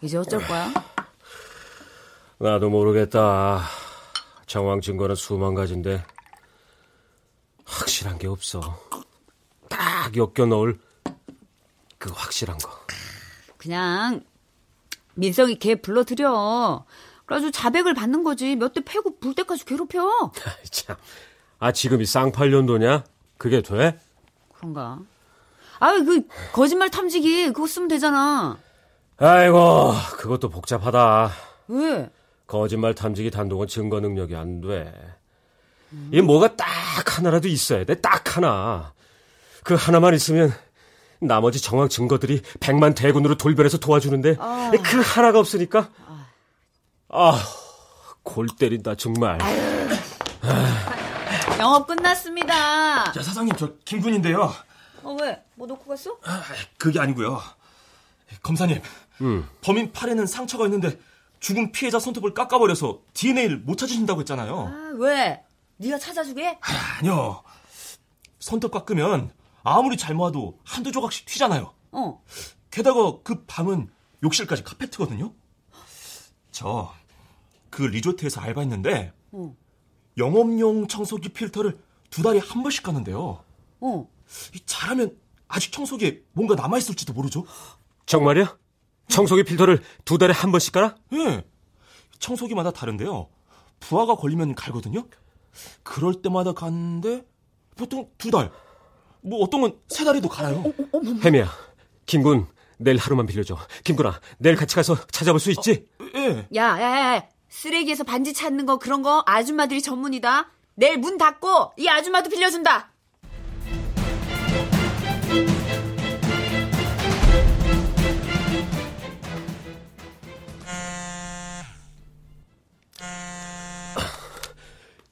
[0.00, 0.72] 이제 어쩔 거야?
[2.38, 3.62] 나도 모르겠다.
[4.46, 6.04] 정황 증거는 수만 가지인데
[7.66, 8.78] 확실한 게 없어.
[9.68, 10.78] 딱 엮여 넣을
[11.98, 12.70] 그 확실한 거.
[13.58, 14.24] 그냥
[15.14, 16.84] 민성이 걔 불러들여.
[17.26, 18.54] 그래가지고 자백을 받는 거지.
[18.56, 20.30] 몇 대 패고 불 때까지 괴롭혀.
[20.70, 20.96] 참.
[21.58, 23.04] 아 지금이 쌍팔년도냐?
[23.38, 23.98] 그게 돼?
[24.54, 25.00] 그런가?
[25.80, 28.58] 아유 그 거짓말 탐지기 그거 쓰면 되잖아.
[29.18, 31.30] 아이고 그것도 복잡하다.
[31.68, 32.10] 왜?
[32.46, 34.92] 거짓말 탐지기 단독은 증거 능력이 안 돼.
[36.12, 36.66] 이 뭐가 딱
[37.18, 37.94] 하나라도 있어야 돼.
[38.00, 38.92] 딱 하나.
[39.64, 40.52] 그 하나만 있으면
[41.20, 44.70] 나머지 정황 증거들이 백만 대군으로 돌변해서 도와주는데 아.
[44.84, 45.88] 그 하나가 없으니까
[47.08, 47.42] 아,
[48.22, 49.38] 골 때린다 정말.
[51.58, 53.12] 영업 끝났습니다.
[53.12, 54.52] 자, 사장님, 저 김군인데요.
[55.02, 55.42] 어 왜?
[55.54, 56.18] 뭐 놓고 갔어?
[56.24, 56.42] 아,
[56.78, 57.40] 그게 아니고요.
[58.42, 58.80] 검사님,
[59.22, 59.48] 음.
[59.62, 60.98] 범인 팔에는 상처가 있는데
[61.40, 64.72] 죽은 피해자 손톱을 깎아버려서 DNA를 못 찾으신다고 했잖아요.
[64.72, 65.42] 아, 왜?
[65.78, 66.58] 네가 찾아주게?
[66.98, 67.42] 아니요.
[68.38, 71.74] 손톱 깎으면 아무리 잘 모아도 한두 조각씩 튀잖아요.
[71.92, 72.22] 어.
[72.70, 73.90] 게다가 그 방은
[74.22, 75.32] 욕실까지 카페트거든요.
[76.52, 76.94] 저
[77.76, 79.54] 그 리조트에서 알바했는데 어.
[80.16, 83.44] 영업용 청소기 필터를 두 달에 한 번씩 가는데요.
[83.80, 84.08] 어.
[84.64, 85.14] 잘하면
[85.46, 87.44] 아직 청소기에 뭔가 남아 있을지도 모르죠.
[88.06, 88.56] 정말이야?
[89.08, 90.96] 청소기 필터를 두 달에 한 번씩 깔아?
[91.12, 91.44] 예.
[92.18, 93.28] 청소기마다 다른데요.
[93.78, 95.06] 부하가 걸리면 갈거든요.
[95.82, 97.24] 그럴 때마다 가는데
[97.76, 98.50] 보통 두 달.
[99.22, 100.62] 뭐 어떤 건 세 달에도 갈아요.
[101.24, 101.50] 혜미야,
[102.06, 102.46] 김군
[102.78, 103.56] 내일 하루만 빌려줘.
[103.84, 105.86] 김군아, 내일 같이 가서 찾아볼 수 있지?
[106.14, 106.46] 예.
[106.54, 110.50] 야, 야, 야, 쓰레기에서 반지 찾는 거 그런 거 아줌마들이 전문이다.
[110.74, 112.90] 내일 문 닫고 이 아줌마도 빌려준다.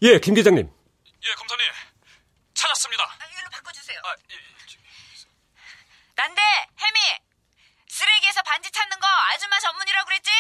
[0.04, 0.68] 예, 김 계장님.
[0.68, 1.64] 예, 검사님.
[2.52, 3.04] 찾았습니다.
[3.32, 3.98] 이걸로 바꿔주세요.
[6.14, 6.42] 난데,
[6.78, 7.00] 혜미!
[7.88, 10.30] 쓰레기에서 반지 찾는 거 아줌마 전문이라고 그랬지?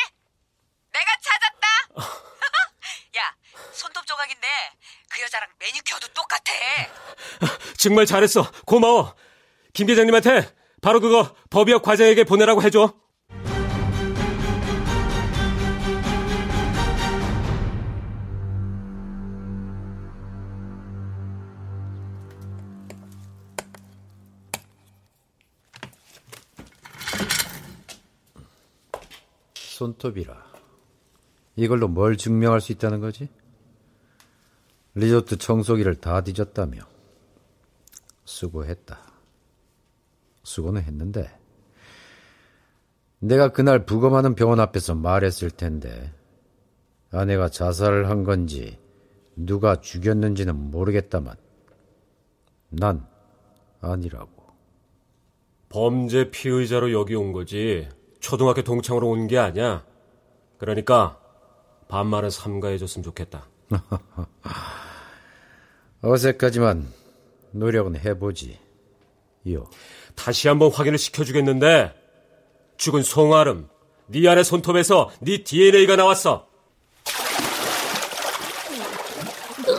[0.92, 1.68] 내가 찾았다!
[3.16, 3.34] 야,
[3.72, 4.46] 손톱 조각인데
[5.08, 6.52] 그 여자랑 매니큐어도 똑같아.
[7.78, 8.50] 정말 잘했어.
[8.66, 9.16] 고마워.
[9.72, 12.94] 김 계장님한테 바로 그거 법의학 과장에게 보내라고 해줘.
[29.84, 30.34] 손톱이라.
[31.56, 33.28] 이걸로 뭘 증명할 수 있다는 거지?
[34.94, 36.80] 리조트 청소기를 다 뒤졌다며.
[38.24, 38.98] 수고했다.
[40.42, 41.30] 수고는 했는데
[43.18, 46.12] 내가 그날 부검하는 병원 앞에서 말했을 텐데
[47.10, 48.78] 아내가 자살을 한 건지
[49.36, 51.36] 누가 죽였는지는 모르겠다만
[52.70, 53.06] 난
[53.80, 54.44] 아니라고.
[55.68, 57.88] 범죄 피의자로 여기 온 거지
[58.24, 59.84] 초등학교 동창으로 온 게 아니야.
[60.56, 61.18] 그러니까
[61.88, 63.46] 반말은 삼가해줬으면 좋겠다.
[66.02, 66.90] 어색하지만
[67.50, 68.58] 노력은 해보지.
[69.52, 69.68] 요.
[70.14, 71.94] 다시 한번 확인을 시켜주겠는데
[72.78, 73.68] 죽은 송아름
[74.06, 76.48] 네 안의 손톱에서 네 DNA가 나왔어.
[79.66, 79.74] 왜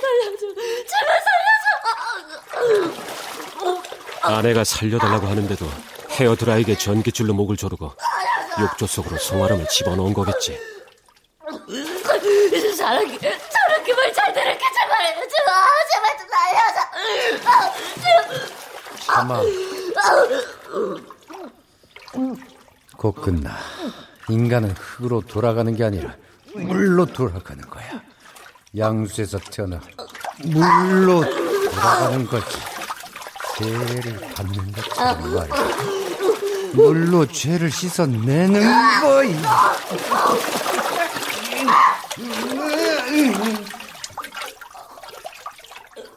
[0.00, 0.46] 살려줘?
[0.88, 1.22] 제발
[3.54, 3.82] 살려줘!
[4.22, 5.66] 아내가 살려달라고 하는데도
[6.12, 7.92] 헤어드라이기에 전기줄로 목을 조르고
[8.60, 10.58] 욕조 속으로 송아름을 집어넣은 거겠지.
[12.76, 15.42] 사랑해, 사랑해, 잘 들을게, 제발, 제발,
[15.90, 16.78] 제발 좀 살려줘.
[19.06, 19.40] 참아.
[22.96, 23.56] 곧 끝나.
[24.28, 26.14] 인간은 흙으로 돌아가는 게 아니라
[26.54, 28.02] 물로 돌아가는 거야.
[28.76, 29.80] 양수에서 태어나
[30.44, 31.22] 물로
[31.70, 32.58] 돌아가는 거지.
[33.58, 36.01] 죄를 받는 것처럼 말이야.
[36.74, 38.60] 물로 죄를 씻어내는
[39.00, 39.76] 거야.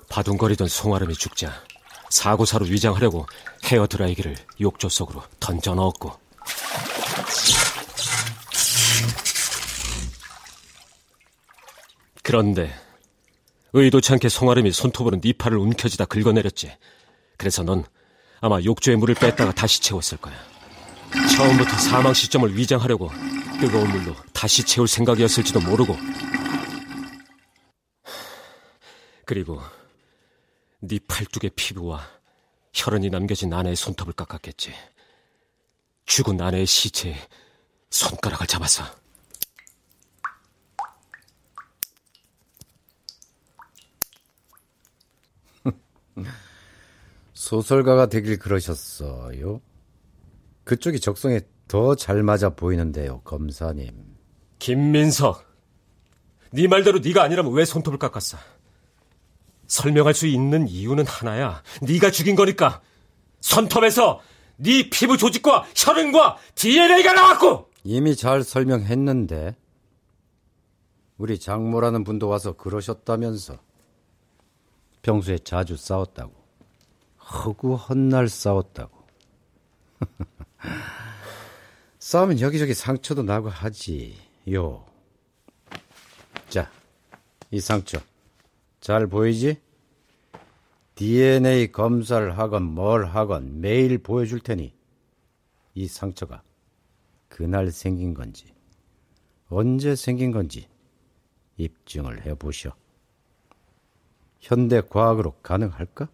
[0.10, 1.52] 바둥거리던 송아름이 죽자
[2.10, 3.26] 사고사로 위장하려고
[3.66, 6.14] 헤어 드라이기를 욕조 속으로 던져 넣었고
[12.24, 12.74] 그런데
[13.74, 16.76] 의도치 않게 송아름이 손톱으로 네 팔을 움켜쥐다 긁어내렸지.
[17.38, 17.84] 그래서 넌
[18.42, 20.36] 아마 욕조에 물을 뺐다가 다시 채웠을 거야.
[21.36, 23.10] 처음부터 사망 시점을 위장하려고
[23.60, 25.96] 뜨거운 물로 다시 채울 생각이었을지도 모르고
[29.26, 29.62] 그리고
[30.80, 32.06] 네 팔뚝의 피부와
[32.74, 34.74] 혈흔이 남겨진 아내의 손톱을 깎았겠지.
[36.06, 37.16] 죽은 아내의 시체에
[37.90, 38.84] 손가락을 잡아서
[47.36, 49.62] 소설가가 되길 그러셨어요.
[50.64, 53.90] 그쪽이 적성에 더 잘 맞아 보이는데요, 검사님.
[54.60, 55.44] 김민석,
[56.52, 58.38] 네 말대로 네가 아니라면 왜 손톱을 깎았어?
[59.68, 61.62] 설명할 수 있는 이유는 하나야.
[61.82, 62.82] 네가 죽인 거니까.
[63.42, 64.22] 손톱에서
[64.58, 67.70] 네 피부 조직과 혈흔과 DNA가 나왔고.
[67.84, 69.56] 이미 잘 설명했는데
[71.18, 73.58] 우리 장모라는 분도 와서 그러셨다면서.
[75.02, 76.45] 평소에 자주 싸웠다고.
[77.32, 79.06] 허구 헛날 싸웠다고.
[82.00, 84.16] 싸우면 여기저기 상처도 나고 하지.
[84.52, 84.86] 요.
[86.50, 86.70] 자,
[87.50, 88.00] 이 상처.
[88.80, 89.60] 잘 보이지?
[90.94, 94.74] DNA 검사를 하건 뭘 하건 매일 보여줄 테니
[95.74, 96.42] 이 상처가
[97.28, 98.54] 그날 생긴 건지
[99.50, 100.70] 언제 생긴 건지
[101.58, 102.74] 입증을 해보셔.
[104.40, 106.08] 현대 과학으로 가능할까?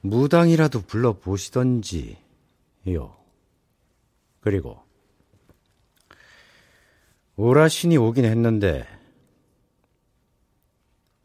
[0.00, 2.16] 무당이라도 불러보시던지,
[2.90, 3.16] 요.
[4.40, 4.80] 그리고,
[7.36, 8.86] 오라신이 오긴 했는데,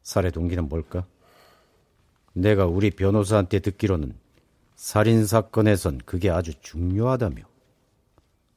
[0.02, 1.06] 살해 동기는 뭘까?
[2.34, 4.18] 내가 우리 변호사한테 듣기로는
[4.76, 7.44] 살인 사건에선 그게 아주 중요하다며.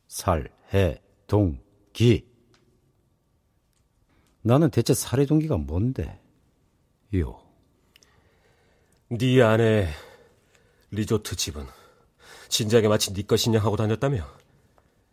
[0.09, 1.59] 살, 해, 동,
[1.93, 2.27] 기.
[4.43, 6.21] 나는 대체 살해 동기가 뭔데?
[7.17, 7.41] 요.
[9.09, 9.89] 네 아내
[10.91, 11.67] 리조트 집은
[12.49, 14.25] 진작에 마치 네 것이냐 하고 다녔다며.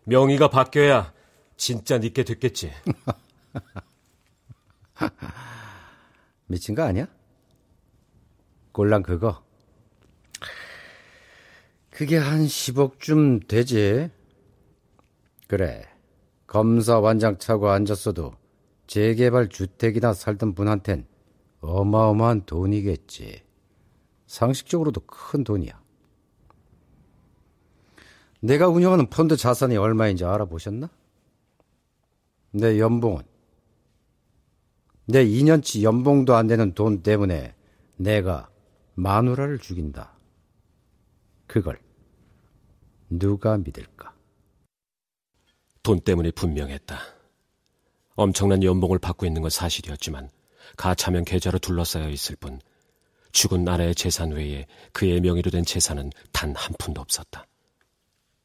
[0.06, 1.14] 명의가 바뀌어야
[1.58, 2.72] 진짜 네게 됐겠지.
[6.48, 7.08] 미친 거 아니야?
[8.72, 9.44] 꼴랑 그거.
[11.90, 14.10] 그게 한 10억쯤 되지.
[15.48, 15.88] 그래.
[16.48, 18.34] 검사 완장 차고 앉았어도
[18.88, 21.08] 재개발 주택이나 살던 분한텐
[21.62, 23.44] 어마어마한 돈이겠지.
[24.34, 25.80] 상식적으로도 큰 돈이야.
[28.40, 30.90] 내가 운영하는 펀드 자산이 얼마인지 알아보셨나?
[32.52, 33.22] 내 연봉은
[35.06, 37.54] 내 2년치 연봉도 안 되는 돈 때문에
[37.96, 38.50] 내가
[38.96, 40.18] 마누라를 죽인다.
[41.46, 41.80] 그걸
[43.12, 44.16] 누가 믿을까?
[45.84, 46.98] 돈 때문이 분명했다.
[48.16, 50.32] 엄청난 연봉을 받고 있는 건 사실이었지만
[50.78, 52.60] 가차면 계좌로 둘러싸여 있을 뿐
[53.34, 57.46] 죽은 아내의 재산 외에 그의 명의로 된 재산은 단 한 푼도 없었다.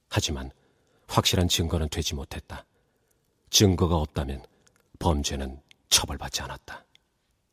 [0.08, 0.50] 하지만
[1.06, 2.64] 확실한 증거는 되지 못했다.
[3.50, 4.44] 증거가 없다면
[4.98, 5.60] 범죄는
[5.90, 6.84] 처벌받지 않았다.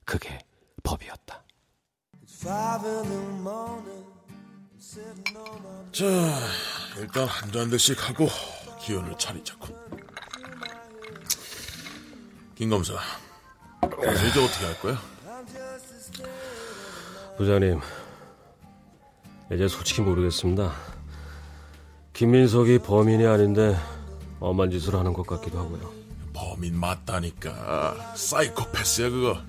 [0.06, 0.40] 그게
[0.84, 1.44] 법이었다.
[5.92, 6.06] 자,
[6.98, 8.28] 일단 한 잔씩 하고
[8.82, 9.68] 기운을 차리자고.
[12.56, 12.94] 김 검사,
[13.84, 15.15] 이제 어떻게 할 거야?
[17.38, 17.80] 부장님,
[19.54, 20.74] 이제 솔직히 모르겠습니다.
[22.14, 23.76] 김민석이 범인이 아닌데
[24.40, 25.92] 엄한 짓을 하는 것 같기도 하고요.
[26.34, 28.14] 범인 맞다니까.
[28.16, 29.42] 사이코패스야 그거.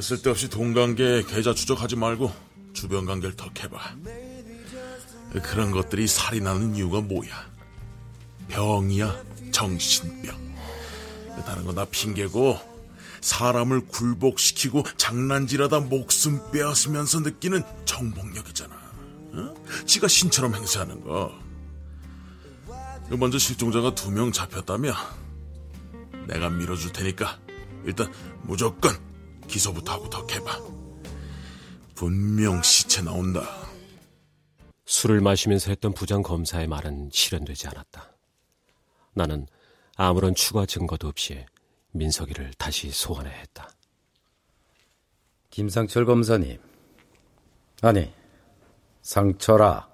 [0.00, 2.32] 쓸데없이 동관계 계좌 추적하지 말고
[2.72, 3.78] 주변 관계를 턱해봐.
[5.42, 7.30] 그런 것들이 살인하는 이유가 뭐야?
[8.48, 9.22] 병이야,
[9.52, 10.48] 정신병.
[11.44, 12.58] 다른 건다 핑계고
[13.20, 18.74] 사람을 굴복시키고 장난질하다 목숨 빼앗으면서 느끼는 정복력이잖아.
[19.34, 19.54] 어?
[19.86, 21.32] 지가 신처럼 행세하는 거.
[23.10, 24.92] 먼저 실종자가 두 명 잡혔다며
[26.26, 27.38] 내가 밀어줄 테니까
[27.84, 28.12] 일단
[28.42, 28.92] 무조건
[29.46, 30.60] 기소부터 하고 덕해봐.
[31.94, 33.42] 분명 시체 나온다.
[34.84, 38.12] 술을 마시면서 했던 부장 검사의 말은 실현되지 않았다.
[39.14, 39.46] 나는
[39.96, 41.44] 아무런 추가 증거도 없이
[41.98, 43.68] 민석이를 다시 소환해야 했다.
[45.50, 46.60] 김상철 검사님.
[47.82, 48.12] 아니,
[49.02, 49.88] 상철아.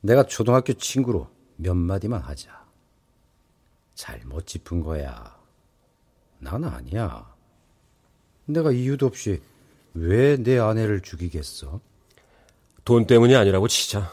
[0.00, 2.66] 내가 초등학교 친구로 몇 마디만 하자.
[3.94, 5.36] 잘못 짚은 거야.
[6.38, 7.34] 난 아니야.
[8.46, 9.40] 내가 이유도 없이
[9.94, 11.80] 왜 내 아내를 죽이겠어?
[12.84, 14.10] 돈 때문이 아니라고 치자.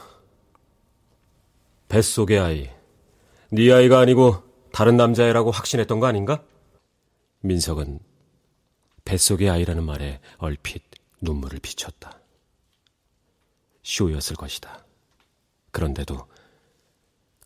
[1.87, 2.69] 뱃속의 아이,
[3.51, 4.43] 네 아이가 아니고
[4.75, 6.43] 다른 남자애라고 확신했던 거 아닌가?
[7.39, 8.01] 민석은
[9.05, 10.83] 뱃속의 아이라는 말에 얼핏
[11.21, 12.19] 눈물을 비쳤다.
[13.83, 14.85] 쇼였을 것이다.
[15.71, 16.27] 그런데도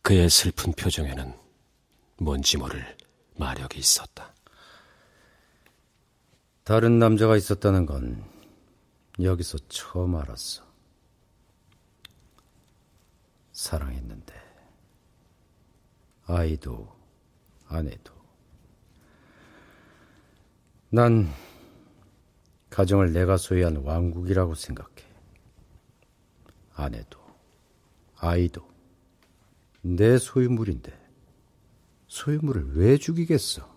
[0.02, 1.32] 그의 슬픈 표정에는
[2.18, 2.96] 뭔지 모를
[3.36, 4.34] 마력이 있었다.
[6.64, 8.24] 다른 남자가 있었다는 건
[9.22, 10.64] 여기서 처음 알았어.
[13.52, 14.34] 사랑했는데
[16.26, 16.99] 아이도
[17.70, 18.12] 아내도
[20.90, 21.32] 난
[22.68, 24.90] 가정을 내가 소유한 왕국이라고 생각해.
[26.74, 27.20] 아내도
[28.16, 28.68] 아이도
[29.82, 30.98] 내 소유물인데
[32.08, 33.68] 소유물을 왜 죽이겠어?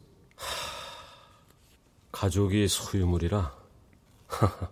[2.11, 3.55] 가족이 소유물이라?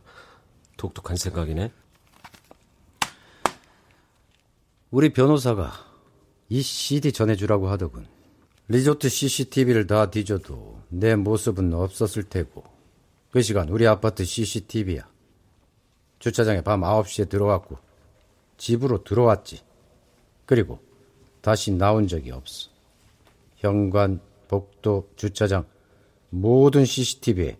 [0.77, 1.71] 독특한 생각이네.
[4.89, 5.71] 우리 변호사가
[6.49, 8.07] 이 CD 전해주라고 하더군.
[8.71, 12.63] 리조트 CCTV를 다 뒤져도 내 모습은 없었을 테고
[13.29, 15.09] 그 시간 우리 아파트 CCTV야.
[16.19, 17.77] 주차장에 밤 9시에 들어갔고
[18.55, 19.59] 집으로 들어왔지.
[20.45, 20.79] 그리고
[21.41, 22.69] 다시 나온 적이 없어.
[23.57, 25.65] 현관, 복도, 주차장
[26.29, 27.57] 모든 CCTV에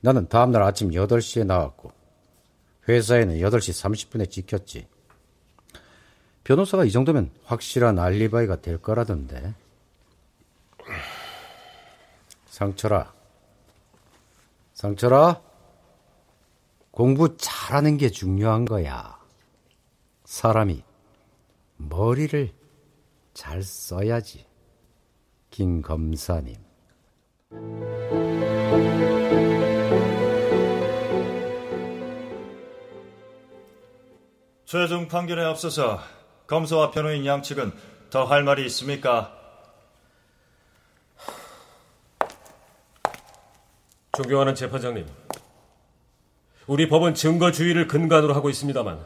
[0.00, 1.92] 나는 다음날 아침 8시에 나왔고
[2.88, 4.88] 회사에는 8시 30분에 찍혔지.
[6.42, 9.54] 변호사가 이 정도면 확실한 알리바이가 될 거라던데.
[12.60, 13.10] 상철아.
[14.74, 15.40] 상철아.
[16.90, 19.18] 공부 잘하는 게 중요한 거야.
[20.26, 20.82] 사람이
[21.78, 22.52] 머리를
[23.32, 24.44] 잘 써야지.
[25.48, 26.56] 김 검사님.
[34.66, 35.98] 최종 판결에 앞서서
[36.46, 37.72] 검사와 변호인 양측은
[38.10, 39.39] 더 할 말이 있습니까?
[44.20, 45.06] 존경하는 재판장님.
[46.66, 49.00] 우리 법은 증거주의를 근간으로 하고 있습니다만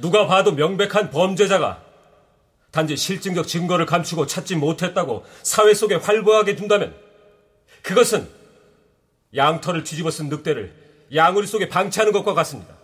[0.00, 1.82] 누가 봐도 명백한 범죄자가
[2.70, 6.94] 단지 실증적 증거를 감추고 찾지 못했다고 사회 속에 활보하게 둔다면
[7.82, 8.28] 그것은
[9.34, 10.72] 양털을 뒤집어 쓴 늑대를
[11.12, 12.76] 양우리 속에 방치하는 것과 같습니다.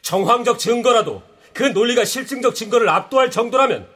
[0.00, 1.22] 정황적 증거라도
[1.52, 3.86] 그 논리가 실증적 증거를 압도할 정도라면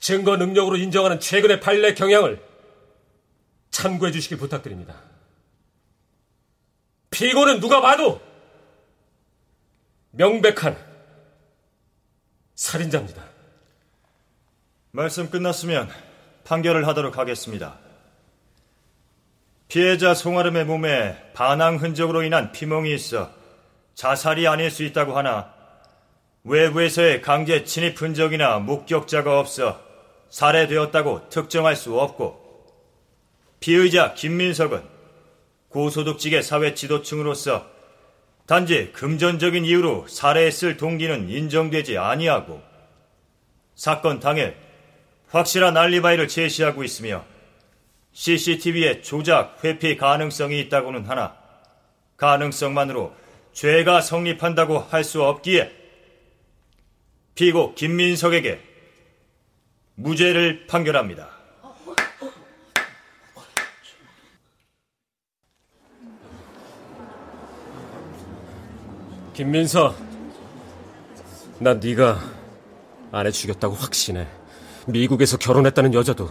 [0.00, 2.42] 증거 능력으로 인정하는 최근의 판례 경향을
[3.70, 5.09] 참고해 주시길 부탁드립니다.
[7.10, 8.20] 피고는 누가 봐도
[10.12, 10.76] 명백한
[12.54, 13.24] 살인자입니다.
[14.92, 15.88] 말씀 끝났으면
[16.44, 17.78] 판결을 하도록 하겠습니다.
[19.68, 23.30] 피해자 송아름의 몸에 반항 흔적으로 인한 피멍이 있어
[23.94, 25.54] 자살이 아닐 수 있다고 하나
[26.42, 29.80] 외부에서의 강제 침입 흔적이나 목격자가 없어
[30.30, 32.40] 살해되었다고 특정할 수 없고
[33.60, 34.99] 피의자 김민석은
[35.70, 37.66] 고소득직의 사회 지도층으로서
[38.46, 42.60] 단지 금전적인 이유로 살해했을 동기는 인정되지 아니하고
[43.74, 44.56] 사건 당일
[45.28, 47.24] 확실한 알리바이를 제시하고 있으며
[48.12, 51.36] CCTV의 조작, 회피 가능성이 있다고는 하나
[52.16, 53.14] 가능성만으로
[53.52, 55.72] 죄가 성립한다고 할 수 없기에
[57.36, 58.60] 피고 김민석에게
[59.94, 61.39] 무죄를 판결합니다.
[69.40, 69.96] 김민석,
[71.60, 72.18] 난 네가
[73.10, 74.28] 아내 죽였다고 확신해.
[74.86, 76.28] 미국에서 결혼했다는 여자도,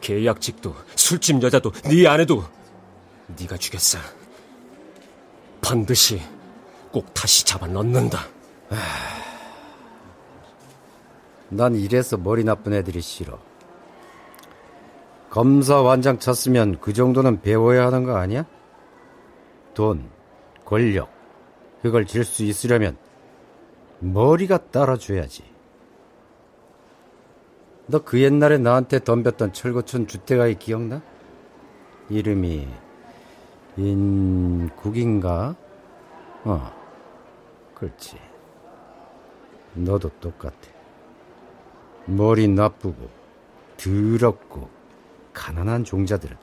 [0.00, 2.42] 계약직도, 술집 여자도, 네 아내도
[3.38, 3.98] 네가 죽였어.
[5.60, 6.22] 반드시
[6.90, 8.20] 꼭 다시 잡아 넣는다.
[11.50, 13.38] 난 이래서 머리 나쁜 애들이 싫어.
[15.28, 18.46] 검사 완장 쳤으면 그 정도는 배워야 하는 거 아니야?
[19.74, 20.08] 돈,
[20.64, 21.17] 권력,
[21.82, 22.96] 그걸 질 수 있으려면
[24.00, 25.44] 머리가 따라줘야지.
[27.86, 31.00] 너 그 옛날에 나한테 덤볐던 철거촌 주택아이 기억나?
[32.10, 32.68] 이름이
[33.76, 35.56] 인국인가?
[36.44, 36.72] 어,
[37.74, 38.18] 그렇지.
[39.74, 40.54] 너도 똑같아.
[42.06, 43.08] 머리 나쁘고
[43.76, 44.68] 더럽고
[45.32, 46.36] 가난한 종자들은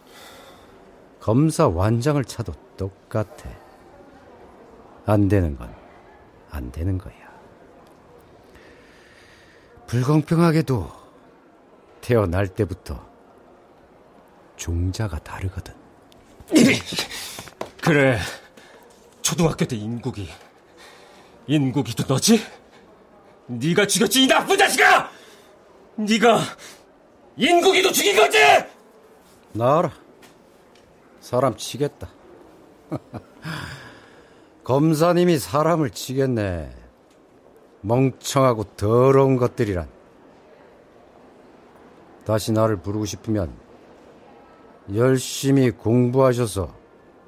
[1.19, 3.64] 검사 완장을 차도 똑같아.
[5.05, 5.85] 안 되는 건
[6.55, 7.13] 안 되는 거야.
[9.87, 10.89] 불공평하게도
[11.99, 13.05] 태어날 때부터
[14.55, 15.73] 종자가 다르거든.
[17.81, 18.17] 그래.
[19.21, 20.29] 초등학교 때 인국이.
[21.47, 22.41] 인국이도 너지?
[23.47, 25.11] 네가 죽였지 이 나쁜 자식아!
[25.97, 26.39] 네가
[27.35, 28.37] 인국이도 죽인 거지?
[29.51, 29.91] 나와라.
[31.19, 32.07] 사람 치겠다.
[34.65, 36.75] 검사님이 사람을 치겠네.
[37.81, 39.87] 멍청하고 더러운 것들이란.
[42.25, 43.55] 다시 나를 부르고 싶으면
[44.95, 46.73] 열심히 공부하셔서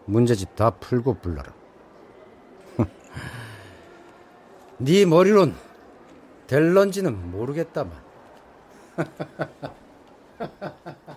[0.06, 1.54] 문제집 다 풀고 불러라.
[4.80, 5.56] 네 머리론
[6.48, 7.92] 될런지는 모르겠다만.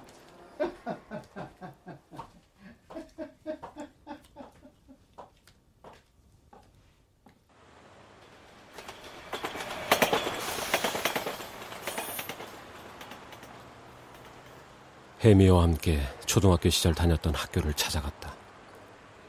[15.21, 18.35] 해미와 함께 초등학교 시절 다녔던 학교를 찾아갔다.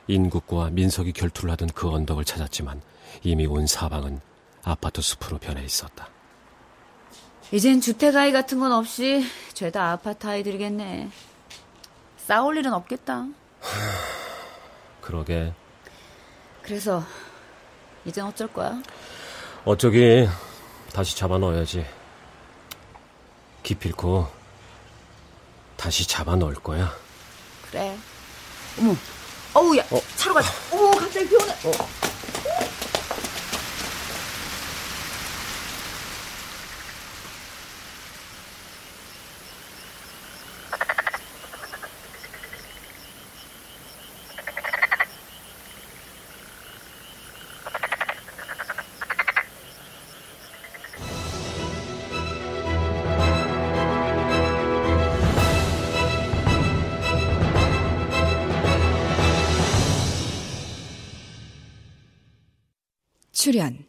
[0.07, 2.81] 인국과 민석이 결투를 하던 그 언덕을 찾았지만
[3.23, 4.21] 이미 온 사방은
[4.63, 6.07] 아파트 숲으로 변해 있었다.
[7.51, 11.09] 이젠 주택 아이 같은 건 없이 죄다 아파트 아이들이겠네.
[12.17, 13.27] 싸울 일은 없겠다.
[15.01, 15.53] 그러게.
[16.61, 17.03] 그래서
[18.05, 18.81] 이젠 어쩔 거야?
[19.65, 20.25] 어쩌기
[20.93, 21.85] 다시 잡아 넣어야지.
[23.63, 24.40] 기필코
[25.81, 26.95] 다시 잡아 넣을 거야.
[27.71, 27.97] 그래.
[28.77, 28.95] 어머,
[29.55, 29.99] 어우, 야, 어.
[30.15, 30.53] 차로 가자.
[30.71, 31.55] 오, 갑자기 비 오네.
[63.51, 63.83] 출연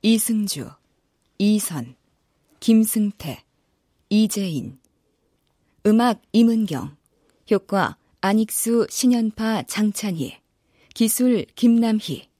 [0.00, 0.70] 이승주,
[1.36, 1.94] 이선,
[2.58, 3.44] 김승태,
[4.08, 4.78] 이재인.
[5.84, 6.96] 음악 임은경
[7.50, 10.38] 효과 안익수, 신연파, 장찬희.
[10.94, 12.30] 기술 김남희.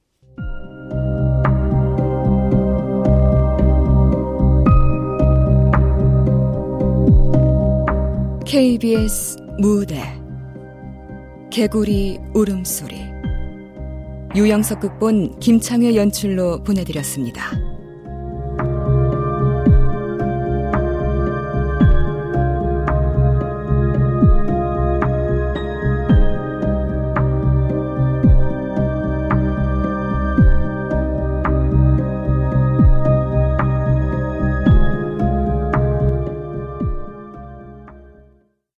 [8.47, 10.19] KBS 무대.
[11.51, 13.18] 개구리 울음소리
[14.35, 17.68] 유영석 극본 김창회 연출로 보내드렸습니다.